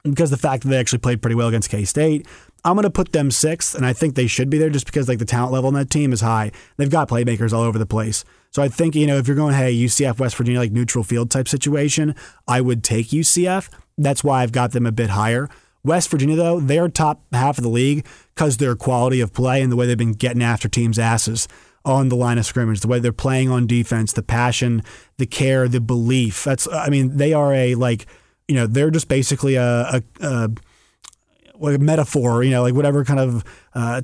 because 0.03 0.29
the 0.29 0.37
fact 0.37 0.61
that 0.61 0.69
they 0.69 0.77
actually 0.77 0.99
played 0.99 1.19
pretty 1.19 1.35
well 1.35 1.47
against 1.47 1.71
K 1.71 1.83
State. 1.83 2.27
I'm 2.65 2.75
going 2.75 2.83
to 2.83 2.89
put 2.89 3.11
them 3.11 3.29
sixth, 3.29 3.75
and 3.75 3.85
I 3.85 3.91
think 3.91 4.15
they 4.15 4.27
should 4.27 4.49
be 4.49 4.57
there 4.57 4.69
just 4.69 4.85
because 4.85 5.09
like 5.09 5.19
the 5.19 5.25
talent 5.25 5.51
level 5.51 5.67
on 5.67 5.73
that 5.73 5.89
team 5.89 6.13
is 6.13 6.21
high. 6.21 6.51
They've 6.77 6.89
got 6.89 7.09
playmakers 7.09 7.51
all 7.51 7.63
over 7.63 7.77
the 7.77 7.85
place. 7.85 8.23
So 8.51 8.61
I 8.61 8.69
think 8.69 8.95
you 8.95 9.07
know 9.07 9.17
if 9.17 9.27
you're 9.27 9.35
going 9.35 9.55
hey 9.55 9.73
UCF 9.73 10.19
West 10.19 10.35
Virginia 10.35 10.59
like 10.59 10.71
neutral 10.71 11.03
field 11.03 11.29
type 11.31 11.47
situation, 11.47 12.15
I 12.47 12.61
would 12.61 12.83
take 12.83 13.07
UCF. 13.07 13.69
That's 13.97 14.23
why 14.23 14.43
I've 14.43 14.51
got 14.51 14.71
them 14.71 14.85
a 14.85 14.91
bit 14.91 15.09
higher. 15.09 15.49
West 15.83 16.09
Virginia 16.09 16.35
though, 16.35 16.59
they're 16.59 16.87
top 16.87 17.21
half 17.33 17.57
of 17.57 17.63
the 17.63 17.69
league 17.69 18.05
because 18.33 18.57
their 18.57 18.75
quality 18.75 19.19
of 19.19 19.33
play 19.33 19.61
and 19.61 19.71
the 19.71 19.75
way 19.75 19.85
they've 19.85 19.97
been 19.97 20.13
getting 20.13 20.43
after 20.43 20.69
teams' 20.69 20.97
asses 20.97 21.47
on 21.83 22.07
the 22.07 22.15
line 22.15 22.37
of 22.37 22.45
scrimmage, 22.45 22.79
the 22.79 22.87
way 22.87 22.99
they're 22.99 23.11
playing 23.11 23.49
on 23.49 23.67
defense, 23.67 24.13
the 24.13 24.23
passion, 24.23 24.81
the 25.17 25.25
care, 25.25 25.67
the 25.67 25.81
belief. 25.81 26.45
That's 26.45 26.67
I 26.71 26.89
mean 26.89 27.17
they 27.17 27.33
are 27.33 27.53
a 27.53 27.75
like 27.75 28.05
you 28.47 28.55
know 28.55 28.67
they're 28.67 28.91
just 28.91 29.07
basically 29.07 29.55
a, 29.55 29.63
a, 29.63 30.03
a 30.21 30.49
like 31.63 31.79
metaphor, 31.79 32.43
you 32.43 32.51
know, 32.51 32.61
like 32.61 32.73
whatever 32.73 33.03
kind 33.05 33.19
of 33.19 33.43
uh, 33.73 34.01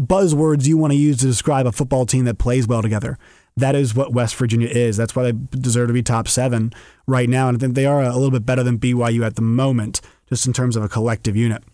buzzwords 0.00 0.66
you 0.66 0.76
want 0.76 0.92
to 0.92 0.98
use 0.98 1.18
to 1.18 1.26
describe 1.26 1.66
a 1.66 1.72
football 1.72 2.06
team 2.06 2.24
that 2.26 2.38
plays 2.38 2.68
well 2.68 2.82
together. 2.82 3.18
That 3.56 3.74
is 3.74 3.94
what 3.94 4.12
West 4.12 4.36
Virginia 4.36 4.68
is. 4.68 4.96
That's 4.96 5.16
why 5.16 5.24
they 5.24 5.32
deserve 5.32 5.88
to 5.88 5.94
be 5.94 6.02
top 6.02 6.28
seven 6.28 6.72
right 7.06 7.28
now. 7.28 7.48
And 7.48 7.56
I 7.56 7.58
think 7.58 7.74
they 7.74 7.86
are 7.86 8.02
a 8.02 8.14
little 8.14 8.30
bit 8.30 8.46
better 8.46 8.62
than 8.62 8.78
BYU 8.78 9.26
at 9.26 9.34
the 9.34 9.42
moment, 9.42 10.00
just 10.28 10.46
in 10.46 10.52
terms 10.52 10.76
of 10.76 10.84
a 10.84 10.88
collective 10.88 11.34
unit. 11.34 11.64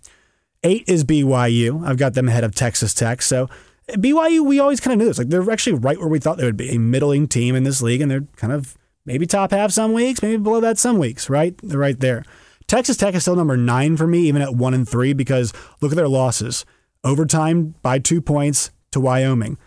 Eight 0.63 0.85
is 0.89 1.05
BYU. 1.05 1.87
I've 1.87 1.99
got 1.99 2.15
them 2.15 2.29
ahead 2.29 2.45
of 2.45 2.55
Texas 2.55 2.95
Tech. 2.95 3.21
So 3.21 3.51
BYU, 3.91 4.47
we 4.47 4.61
always 4.61 4.81
kind 4.81 4.95
of 4.95 4.99
knew 4.99 5.05
this. 5.05 5.19
Like 5.19 5.29
they're 5.29 5.51
actually 5.51 5.75
right 5.75 5.99
where 5.99 6.09
we 6.09 6.19
thought 6.19 6.39
they 6.39 6.45
would 6.45 6.57
be, 6.57 6.75
a 6.75 6.79
middling 6.79 7.29
team 7.29 7.55
in 7.55 7.65
this 7.65 7.83
league, 7.83 8.01
and 8.01 8.11
they're 8.11 8.27
kind 8.37 8.53
of 8.53 8.79
maybe 9.05 9.27
top 9.27 9.51
half 9.51 9.71
some 9.71 9.93
weeks, 9.93 10.23
maybe 10.23 10.43
below 10.43 10.61
that 10.61 10.79
some 10.79 10.99
weeks, 10.99 11.29
right? 11.29 11.55
They're 11.63 11.79
right 11.79 12.01
there. 12.01 12.25
Texas 12.67 12.97
Tech 12.97 13.15
is 13.15 13.23
still 13.23 13.37
number 13.37 13.57
nine 13.57 13.97
for 13.97 14.07
me, 14.07 14.21
even 14.21 14.43
at 14.43 14.55
one 14.55 14.75
and 14.75 14.89
three, 14.89 15.13
because 15.13 15.53
look 15.81 15.93
at 15.93 15.97
their 15.97 16.09
losses. 16.09 16.65
Overtime 17.03 17.75
by 17.83 17.99
two 17.99 18.21
points 18.21 18.71
to 18.93 19.01
Wyoming. 19.01 19.59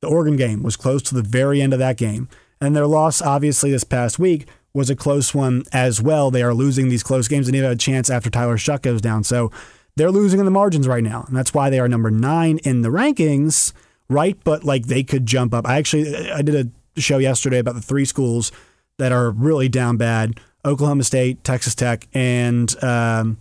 The 0.00 0.08
Oregon 0.08 0.36
game 0.36 0.62
was 0.62 0.76
close 0.76 1.02
to 1.02 1.14
the 1.14 1.22
very 1.22 1.60
end 1.60 1.72
of 1.72 1.78
that 1.78 1.96
game. 1.96 2.28
And 2.60 2.74
their 2.74 2.86
loss, 2.86 3.20
obviously, 3.20 3.70
this 3.70 3.84
past 3.84 4.18
week 4.18 4.48
was 4.72 4.88
a 4.88 4.96
close 4.96 5.34
one 5.34 5.64
as 5.72 6.00
well. 6.00 6.30
They 6.30 6.42
are 6.42 6.54
losing 6.54 6.88
these 6.88 7.02
close 7.02 7.28
games 7.28 7.48
and 7.48 7.56
even 7.56 7.64
have 7.64 7.76
a 7.76 7.78
chance 7.78 8.08
after 8.08 8.30
Tyler 8.30 8.56
Shough 8.56 8.82
goes 8.82 9.00
down. 9.00 9.24
So 9.24 9.50
they're 9.96 10.10
losing 10.10 10.38
in 10.38 10.44
the 10.44 10.50
margins 10.50 10.86
right 10.86 11.02
now. 11.02 11.24
And 11.26 11.36
that's 11.36 11.54
why 11.54 11.70
they 11.70 11.80
are 11.80 11.88
number 11.88 12.10
nine 12.10 12.58
in 12.58 12.82
the 12.82 12.90
rankings, 12.90 13.72
right? 14.08 14.38
But 14.44 14.64
like 14.64 14.86
they 14.86 15.02
could 15.02 15.26
jump 15.26 15.54
up. 15.54 15.66
I 15.66 15.76
actually 15.76 16.30
I 16.30 16.42
did 16.42 16.70
a 16.96 17.00
show 17.00 17.18
yesterday 17.18 17.58
about 17.58 17.74
the 17.74 17.82
three 17.82 18.04
schools 18.04 18.52
that 18.98 19.12
are 19.12 19.30
really 19.30 19.68
down 19.68 19.96
bad 19.96 20.40
Oklahoma 20.66 21.04
State, 21.04 21.44
Texas 21.44 21.74
Tech, 21.74 22.06
and 22.12 22.82
um, 22.82 23.38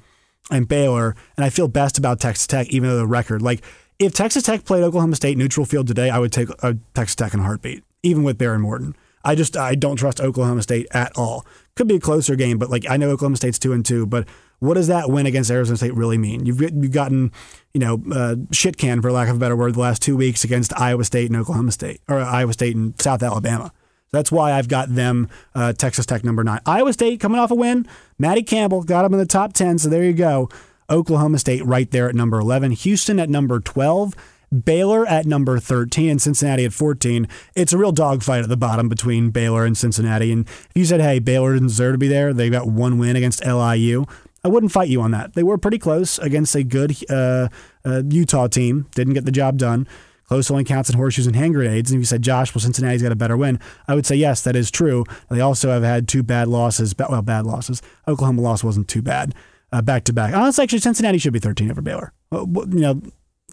and 0.52 0.68
Baylor, 0.68 1.16
and 1.36 1.44
I 1.44 1.50
feel 1.50 1.68
best 1.68 1.98
about 1.98 2.20
Texas 2.20 2.48
Tech, 2.48 2.68
even 2.70 2.90
though 2.90 2.98
the 2.98 3.08
record. 3.08 3.42
Like, 3.42 3.64
if 4.00 4.14
Texas 4.14 4.44
Tech 4.44 4.64
played 4.64 4.84
Oklahoma 4.84 5.16
State 5.16 5.38
neutral 5.38 5.66
field 5.66 5.88
today, 5.88 6.10
I 6.10 6.20
would 6.20 6.32
take 6.32 6.50
uh, 6.62 6.74
Texas 6.94 7.16
Tech 7.16 7.34
in 7.34 7.40
a 7.40 7.44
heartbeat, 7.44 7.84
even 8.04 8.24
with 8.24 8.38
Behren 8.38 8.62
Morton. 8.62 8.96
I 9.26 9.34
just 9.34 9.58
I 9.58 9.74
don't 9.74 9.96
trust 9.96 10.22
Oklahoma 10.22 10.62
State 10.62 10.88
at 10.92 11.12
all. 11.18 11.46
Could 11.76 11.88
be 11.88 11.96
a 11.96 12.00
closer 12.00 12.36
game, 12.36 12.60
but 12.60 12.70
like 12.70 12.86
I 12.88 12.96
know 12.96 13.10
Oklahoma 13.10 13.38
State's 13.38 13.58
two 13.58 13.74
and 13.74 13.84
two, 13.84 14.06
but 14.06 14.28
what 14.60 14.76
does 14.76 14.88
that 14.88 15.10
win 15.10 15.26
against 15.26 15.50
Arizona 15.50 15.78
State 15.78 15.96
really 15.96 16.20
mean? 16.20 16.46
You've 16.46 16.62
you've 16.62 16.92
gotten 16.92 17.32
you 17.74 17.80
know 17.80 18.04
uh, 18.14 18.36
shit 18.52 18.78
can 18.78 19.02
for 19.02 19.12
lack 19.12 19.28
of 19.28 19.38
a 19.38 19.40
better 19.40 19.56
word 19.56 19.74
the 19.74 19.80
last 19.80 20.02
two 20.04 20.16
weeks 20.16 20.44
against 20.44 20.80
Iowa 20.80 21.04
State 21.04 21.30
and 21.32 21.40
Oklahoma 21.40 21.72
State 21.72 22.02
or 22.08 22.20
Iowa 22.20 22.54
State 22.54 22.76
and 22.76 23.00
South 23.02 23.24
Alabama. 23.24 23.74
That's 24.16 24.32
why 24.32 24.54
I've 24.54 24.68
got 24.68 24.94
them 24.94 25.30
uh, 25.54 25.74
Texas 25.74 26.06
Tech 26.06 26.24
number 26.24 26.44
nine. 26.44 26.62
Iowa 26.66 26.94
State 26.94 27.20
coming 27.20 27.40
off 27.40 27.52
a 27.52 27.56
win. 27.56 27.88
Maddie 28.18 28.44
Campbell 28.44 28.84
got 28.84 29.04
them 29.04 29.14
in 29.14 29.20
the 29.20 29.26
top 29.26 29.54
ten, 29.54 29.78
so 29.78 29.90
there 29.90 30.04
you 30.04 30.14
go. 30.14 30.50
Oklahoma 30.90 31.40
State 31.40 31.66
right 31.66 31.90
there 31.92 32.10
at 32.10 32.16
number 32.16 32.40
eleven. 32.40 32.72
Houston 32.72 33.20
at 33.20 33.30
number 33.30 33.60
twelve. 33.60 34.16
Baylor 34.64 35.06
at 35.06 35.26
number 35.26 35.60
13 35.60 36.12
and 36.12 36.22
Cincinnati 36.22 36.64
at 36.64 36.72
14. 36.72 37.28
It's 37.56 37.74
a 37.74 37.78
real 37.78 37.92
dogfight 37.92 38.44
at 38.44 38.48
the 38.48 38.56
bottom 38.56 38.88
between 38.88 39.32
Baylor 39.32 39.66
and 39.66 39.78
Cincinnati. 39.78 40.32
And 40.32 40.48
if 40.48 40.72
you 40.76 40.86
said, 40.86 41.02
hey, 41.02 41.20
Baylor 41.20 41.54
didn't 41.54 41.70
deserve 41.70 41.96
to 41.96 41.98
be 41.98 42.08
there, 42.08 42.32
they 42.32 42.50
got 42.50 42.68
one 42.68 42.98
win 42.98 43.18
against 43.18 43.46
LIU, 43.46 44.06
I 44.46 44.48
wouldn't 44.48 44.72
fight 44.72 44.90
you 44.90 45.02
on 45.02 45.10
that. 45.10 45.34
They 45.34 45.42
were 45.42 45.58
pretty 45.58 45.80
close 45.80 46.20
against 46.20 46.54
a 46.54 46.64
good 46.64 46.96
uh, 47.10 47.50
uh, 47.84 48.04
Utah 48.08 48.46
team, 48.46 48.86
didn't 48.94 49.16
get 49.16 49.26
the 49.26 49.32
job 49.32 49.58
done. 49.58 49.88
Close 50.28 50.50
only 50.50 50.64
counts 50.64 50.90
in 50.90 50.96
horseshoes 50.98 51.28
and 51.28 51.36
hand 51.36 51.54
grenades. 51.54 51.92
And 51.92 51.98
if 51.98 52.02
you 52.02 52.06
said, 52.06 52.22
Josh, 52.22 52.54
well, 52.54 52.62
Cincinnati's 52.62 53.04
got 53.04 53.12
a 53.12 53.16
better 53.16 53.38
win, 53.38 53.60
I 53.88 53.96
would 53.96 54.06
say, 54.06 54.16
yes, 54.16 54.42
that 54.42 54.56
is 54.56 54.72
true. 54.72 55.04
They 55.30 55.42
also 55.42 55.70
have 55.70 55.84
had 55.84 56.08
two 56.08 56.24
bad 56.24 56.48
losses. 56.48 56.96
Well, 56.98 57.22
bad 57.22 57.46
losses. 57.46 57.82
Oklahoma 58.08 58.42
loss 58.42 58.64
wasn't 58.64 58.88
too 58.88 59.02
bad 59.02 59.36
uh, 59.72 59.82
back 59.82 60.04
to 60.06 60.14
back. 60.14 60.34
Honestly, 60.34 60.64
actually, 60.64 60.80
Cincinnati 60.80 61.18
should 61.18 61.34
be 61.34 61.40
13 61.40 61.70
over 61.70 61.82
Baylor. 61.82 62.14
You 62.32 62.66
know, 62.72 63.02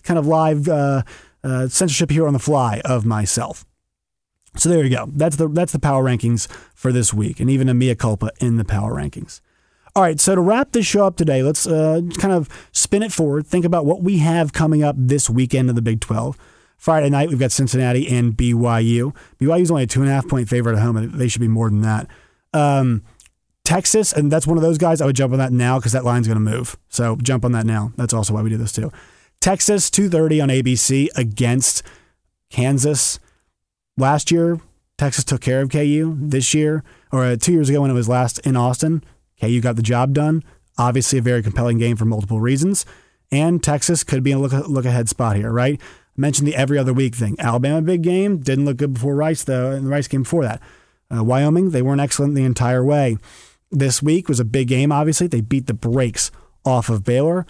kind 0.03 0.19
of 0.19 0.27
live 0.27 0.69
uh, 0.69 1.03
uh, 1.45 1.69
censorship 1.69 2.11
here 2.11 2.27
on 2.27 2.33
the 2.33 2.39
fly 2.39 2.81
of 2.85 3.05
myself. 3.05 3.65
So 4.57 4.69
there 4.69 4.85
you 4.85 4.91
go. 4.91 5.09
That's 5.15 5.37
the 5.37 5.49
that's 5.49 5.73
the 5.73 5.79
power 5.79 6.05
rankings 6.05 6.47
for 6.75 6.93
this 6.93 7.15
week, 7.15 7.41
and 7.41 7.49
even 7.49 7.69
a 7.69 7.75
mea 7.75 7.95
culpa 7.95 8.31
in 8.39 8.59
the 8.59 8.65
power 8.65 8.95
rankings. 8.95 9.41
All 9.95 10.03
right, 10.03 10.19
so 10.19 10.35
to 10.35 10.41
wrap 10.41 10.73
this 10.73 10.87
show 10.87 11.07
up 11.07 11.17
today, 11.17 11.43
let's 11.43 11.67
uh, 11.67 12.01
kind 12.19 12.33
of 12.33 12.49
spin 12.73 13.03
it 13.03 13.13
forward. 13.13 13.47
Think 13.47 13.65
about 13.65 13.85
what 13.85 14.03
we 14.03 14.19
have 14.19 14.53
coming 14.53 14.83
up 14.83 14.95
this 14.99 15.29
weekend 15.29 15.69
in 15.69 15.77
the 15.77 15.83
Big 15.83 16.01
12. 16.01 16.39
Friday 16.83 17.11
night, 17.11 17.29
we've 17.29 17.39
got 17.39 17.53
Cincinnati 17.53 18.09
and 18.09 18.33
BYU. 18.37 19.15
BYU 19.39 19.61
is 19.61 19.71
only 19.71 19.85
a 19.85 19.87
two 19.87 20.01
and 20.01 20.11
a 20.11 20.13
half 20.13 20.27
point 20.27 20.49
favorite 20.49 20.75
at 20.75 20.83
home, 20.83 20.97
and 20.97 21.13
they 21.13 21.29
should 21.29 21.41
be 21.41 21.47
more 21.47 21.71
than 21.71 21.83
that. 21.83 22.09
Um, 22.53 23.05
Texas, 23.65 24.13
and 24.13 24.33
that's 24.33 24.49
one 24.49 24.57
of 24.57 24.65
those 24.65 24.79
guys. 24.79 25.01
I 25.01 25.07
would 25.07 25.15
jump 25.15 25.33
on 25.33 25.39
that 25.39 25.53
now 25.53 25.79
because 25.79 25.93
that 25.93 26.05
line's 26.05 26.27
going 26.27 26.45
to 26.45 26.51
move. 26.51 26.77
So 26.89 27.15
jump 27.23 27.45
on 27.45 27.53
that 27.53 27.67
now. 27.67 27.93
That's 27.97 28.13
also 28.13 28.35
why 28.35 28.43
we 28.43 28.51
do 28.51 28.57
this 28.57 28.73
too. 28.73 28.91
Texas 29.41 29.91
2:30 29.91 30.43
on 30.43 30.49
ABC 30.49 31.07
against 31.15 31.85
Kansas. 32.51 33.21
Last 33.97 34.33
year, 34.33 34.59
Texas 34.99 35.23
took 35.23 35.41
care 35.41 35.63
of 35.63 35.71
KU. 35.71 36.17
This 36.19 36.53
year, 36.53 36.83
or 37.13 37.23
uh, 37.23 37.37
two 37.37 37.53
years 37.53 37.69
ago 37.69 37.83
when 37.83 37.93
it 37.93 37.95
was 37.95 38.09
last 38.09 38.41
in 38.41 38.57
Austin, 38.57 39.05
KU 39.41 39.61
got 39.61 39.77
the 39.77 39.83
job 39.83 40.15
done. 40.15 40.43
Obviously, 40.77 41.21
a 41.21 41.23
very 41.23 41.45
compelling 41.45 41.79
game 41.79 41.95
for 41.95 42.07
multiple 42.07 42.41
reasons. 42.41 42.85
And 43.31 43.63
Texas 43.63 44.03
could 44.03 44.25
be 44.25 44.33
in 44.33 44.39
a 44.39 44.41
look, 44.41 44.53
look 44.69 44.85
ahead 44.85 45.09
spot 45.09 45.37
here, 45.37 45.53
right? 45.53 45.81
I 46.17 46.21
mentioned 46.21 46.47
the 46.47 46.57
every 46.57 46.79
other 46.79 46.93
week 46.93 47.15
thing. 47.15 47.37
Alabama, 47.39 47.81
big 47.81 48.03
game. 48.03 48.39
Didn't 48.39 48.65
look 48.65 48.77
good 48.77 48.95
before 48.95 49.15
Rice, 49.15 49.45
though, 49.45 49.71
in 49.73 49.85
the 49.85 49.91
Rice 49.91 50.09
game 50.09 50.23
before 50.23 50.45
that. 50.45 50.61
Uh, 51.15 51.25
Wyoming, 51.25 51.71
they 51.71 51.83
weren't 51.83 52.01
excellent 52.01 52.35
the 52.35 52.45
entire 52.45 52.85
way. 52.85 53.17
This 53.71 54.03
week 54.03 54.29
was 54.29 54.41
a 54.41 54.45
big 54.45 54.69
game, 54.69 54.93
obviously. 54.93 55.27
They 55.27 55.41
beat 55.41 55.67
the 55.67 55.75
brakes 55.75 56.31
off 56.65 56.89
of 56.89 57.05
Baylor. 57.05 57.47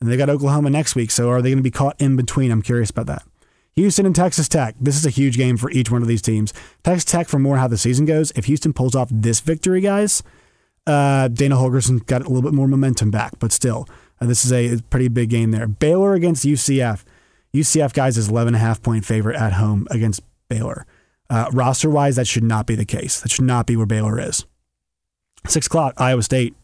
And 0.00 0.10
they 0.10 0.16
got 0.16 0.28
Oklahoma 0.28 0.70
next 0.70 0.94
week. 0.94 1.10
So 1.10 1.30
are 1.30 1.40
they 1.40 1.50
going 1.50 1.58
to 1.58 1.62
be 1.62 1.70
caught 1.70 2.00
in 2.00 2.16
between? 2.16 2.50
I'm 2.50 2.62
curious 2.62 2.90
about 2.90 3.06
that. 3.06 3.22
Houston 3.76 4.06
and 4.06 4.16
Texas 4.16 4.48
Tech. 4.48 4.74
This 4.80 4.96
is 4.96 5.04
a 5.04 5.10
huge 5.10 5.36
game 5.36 5.58
for 5.58 5.70
each 5.70 5.90
one 5.90 6.00
of 6.00 6.08
these 6.08 6.22
teams. 6.22 6.54
Texas 6.82 7.04
Tech, 7.04 7.28
for 7.28 7.38
more 7.38 7.58
how 7.58 7.68
the 7.68 7.76
season 7.76 8.06
goes, 8.06 8.32
if 8.34 8.46
Houston 8.46 8.72
pulls 8.72 8.94
off 8.94 9.08
this 9.10 9.40
victory, 9.40 9.82
guys, 9.82 10.22
uh, 10.86 11.28
Dana 11.28 11.56
Holgorsen 11.56 12.04
got 12.06 12.22
a 12.22 12.28
little 12.28 12.42
bit 12.42 12.54
more 12.54 12.68
momentum 12.68 13.10
back, 13.10 13.38
but 13.38 13.52
still, 13.52 13.86
uh, 14.18 14.26
this 14.26 14.46
is 14.46 14.52
a 14.52 14.82
pretty 14.84 15.08
big 15.08 15.28
game 15.28 15.50
there. 15.50 15.66
Baylor 15.66 16.14
against 16.14 16.46
UCF. 16.46 17.04
UCF, 17.60 17.92
guys, 17.92 18.16
is 18.16 18.28
11.5 18.28 18.82
point 18.82 19.04
favorite 19.04 19.36
at 19.36 19.54
home 19.54 19.86
against 19.90 20.22
Baylor. 20.48 20.86
Uh, 21.28 21.50
roster 21.52 21.90
wise, 21.90 22.16
that 22.16 22.26
should 22.26 22.44
not 22.44 22.66
be 22.66 22.74
the 22.74 22.84
case. 22.84 23.20
That 23.20 23.30
should 23.30 23.44
not 23.44 23.66
be 23.66 23.76
where 23.76 23.86
Baylor 23.86 24.20
is. 24.20 24.44
Six 25.46 25.66
o'clock, 25.66 25.94
Iowa 25.96 26.22
State 26.22 26.54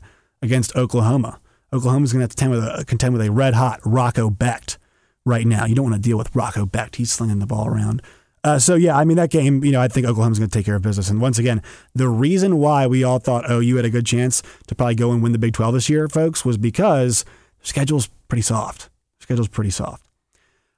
against 0.40 0.74
Oklahoma. 0.76 1.40
Oklahoma's 1.72 2.12
going 2.12 2.26
to 2.26 2.42
have 2.42 2.76
to 2.78 2.84
contend 2.84 3.14
with, 3.14 3.22
a, 3.22 3.28
a 3.28 3.32
red 3.32 3.54
hot 3.54 3.80
Rocco 3.84 4.28
Becht 4.30 4.78
right 5.24 5.46
now. 5.46 5.64
You 5.64 5.74
don't 5.74 5.90
want 5.90 5.96
to 5.96 6.00
deal 6.00 6.18
with 6.18 6.34
Rocco 6.34 6.66
Becht. 6.66 6.96
He's 6.96 7.10
slinging 7.10 7.38
the 7.38 7.46
ball 7.46 7.66
around. 7.66 8.02
Uh, 8.44 8.58
so 8.58 8.74
yeah, 8.74 8.96
I 8.96 9.04
mean 9.04 9.16
that 9.16 9.30
game. 9.30 9.64
You 9.64 9.72
know, 9.72 9.80
I 9.80 9.88
think 9.88 10.06
Oklahoma's 10.06 10.38
going 10.38 10.50
to 10.50 10.58
take 10.58 10.66
care 10.66 10.74
of 10.74 10.82
business. 10.82 11.08
And 11.08 11.20
once 11.20 11.38
again, 11.38 11.62
the 11.94 12.08
reason 12.08 12.58
why 12.58 12.86
we 12.86 13.04
all 13.04 13.18
thought 13.20 13.48
oh, 13.48 13.60
you 13.60 13.76
had 13.76 13.84
a 13.84 13.90
good 13.90 14.04
chance 14.04 14.42
to 14.66 14.74
probably 14.74 14.96
go 14.96 15.12
and 15.12 15.22
win 15.22 15.32
the 15.32 15.38
Big 15.38 15.54
12 15.54 15.74
this 15.74 15.88
year, 15.88 16.08
folks, 16.08 16.44
was 16.44 16.58
because 16.58 17.24
schedule's 17.62 18.08
pretty 18.28 18.42
soft. 18.42 18.90
Schedule's 19.20 19.48
pretty 19.48 19.70
soft. 19.70 20.04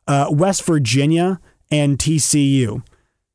Uh, 0.07 0.27
West 0.31 0.65
Virginia 0.65 1.41
and 1.71 1.99
TCU, 1.99 2.83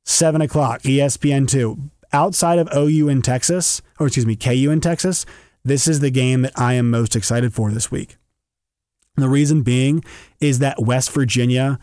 seven 0.03 0.41
o'clock, 0.41 0.81
ESPN 0.83 1.47
two. 1.47 1.89
Outside 2.11 2.57
of 2.57 2.69
OU 2.75 3.07
in 3.09 3.21
Texas, 3.21 3.81
or 3.99 4.07
excuse 4.07 4.25
me, 4.25 4.35
KU 4.35 4.71
in 4.71 4.81
Texas, 4.81 5.25
this 5.63 5.87
is 5.87 5.99
the 5.99 6.09
game 6.09 6.41
that 6.41 6.53
I 6.55 6.73
am 6.73 6.89
most 6.89 7.15
excited 7.15 7.53
for 7.53 7.71
this 7.71 7.91
week. 7.91 8.17
And 9.15 9.23
the 9.23 9.29
reason 9.29 9.61
being 9.61 10.03
is 10.39 10.59
that 10.59 10.81
West 10.81 11.11
Virginia 11.11 11.77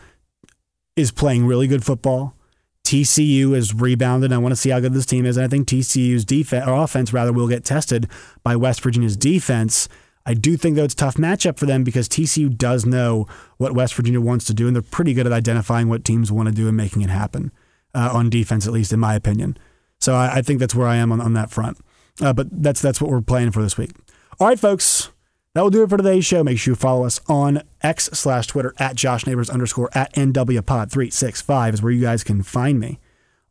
is 0.95 1.11
playing 1.11 1.45
really 1.45 1.67
good 1.67 1.85
football. 1.85 2.35
TCU 2.83 3.53
is 3.53 3.73
rebounded. 3.73 4.33
I 4.33 4.37
want 4.37 4.53
to 4.53 4.55
see 4.55 4.69
how 4.69 4.79
good 4.79 4.93
this 4.93 5.05
team 5.05 5.25
is. 5.25 5.37
And 5.37 5.45
I 5.45 5.47
think 5.47 5.67
TCU's 5.67 6.25
defense 6.25 6.65
or 6.65 6.73
offense 6.73 7.13
rather 7.13 7.31
will 7.31 7.47
get 7.47 7.63
tested 7.63 8.09
by 8.43 8.55
West 8.55 8.81
Virginia's 8.81 9.17
defense. 9.17 9.87
I 10.27 10.33
do 10.33 10.57
think 10.57 10.75
though 10.75 10.83
it's 10.83 10.93
a 10.93 10.97
tough 10.97 11.15
matchup 11.15 11.57
for 11.57 11.65
them 11.65 11.85
because 11.85 12.09
TCU 12.09 12.55
does 12.55 12.85
know 12.85 13.27
what 13.55 13.71
West 13.71 13.95
Virginia 13.95 14.19
wants 14.19 14.43
to 14.45 14.53
do, 14.53 14.67
and 14.67 14.75
they're 14.75 14.83
pretty 14.83 15.13
good 15.13 15.25
at 15.25 15.31
identifying 15.31 15.87
what 15.87 16.03
teams 16.03 16.33
want 16.33 16.49
to 16.49 16.53
do 16.53 16.67
and 16.67 16.75
making 16.75 17.01
it 17.01 17.09
happen 17.09 17.51
uh, 17.95 18.09
on 18.13 18.29
defense, 18.29 18.67
at 18.67 18.73
least 18.73 18.91
in 18.91 18.99
my 18.99 19.15
opinion. 19.15 19.57
So 19.99 20.13
I, 20.15 20.35
I, 20.35 20.41
think 20.41 20.59
that's 20.59 20.75
where 20.75 20.85
I 20.87 20.97
am 20.97 21.13
on, 21.13 21.21
on 21.21 21.33
that 21.33 21.49
front. 21.49 21.77
Uh, 22.21 22.33
but 22.33 22.47
that's 22.51 22.81
that's 22.81 22.99
what 22.99 23.09
we're 23.09 23.21
playing 23.21 23.51
for 23.51 23.63
this 23.63 23.77
week. 23.77 23.91
All 24.37 24.47
right, 24.47 24.59
folks. 24.59 25.11
That 25.53 25.63
will 25.63 25.71
do 25.71 25.81
it 25.81 25.89
for 25.89 25.97
today's 25.97 26.25
show. 26.25 26.43
Make 26.43 26.59
sure 26.59 26.73
you 26.73 26.75
follow 26.75 27.05
us 27.05 27.19
on 27.27 27.63
X 27.81 28.09
slash 28.13 28.45
Twitter 28.47 28.75
at 28.77 28.95
Josh 28.95 29.25
Neighbors 29.25 29.49
underscore 29.49 29.89
at 29.93 30.13
NWPod365 30.13 31.73
is 31.73 31.81
where 31.81 31.91
you 31.91 32.01
guys 32.01 32.23
can 32.23 32.43
find 32.43 32.79
me. 32.79 32.99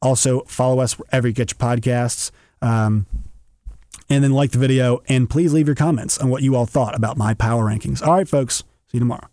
Also, 0.00 0.42
follow 0.42 0.80
us 0.80 0.98
wherever 0.98 1.26
you 1.26 1.34
get 1.34 1.50
your 1.50 1.58
podcasts. 1.58 2.30
Um, 2.62 3.06
and 4.08 4.22
then 4.22 4.32
like 4.32 4.52
the 4.52 4.58
video 4.58 5.02
and 5.08 5.28
please 5.28 5.52
leave 5.52 5.66
your 5.66 5.76
comments 5.76 6.18
on 6.18 6.28
what 6.28 6.42
you 6.42 6.54
all 6.54 6.66
thought 6.66 6.94
about 6.94 7.16
my 7.16 7.34
power 7.34 7.64
rankings. 7.64 8.02
All 8.04 8.14
right, 8.14 8.28
folks. 8.28 8.58
See 8.86 8.98
you 8.98 9.00
tomorrow. 9.00 9.28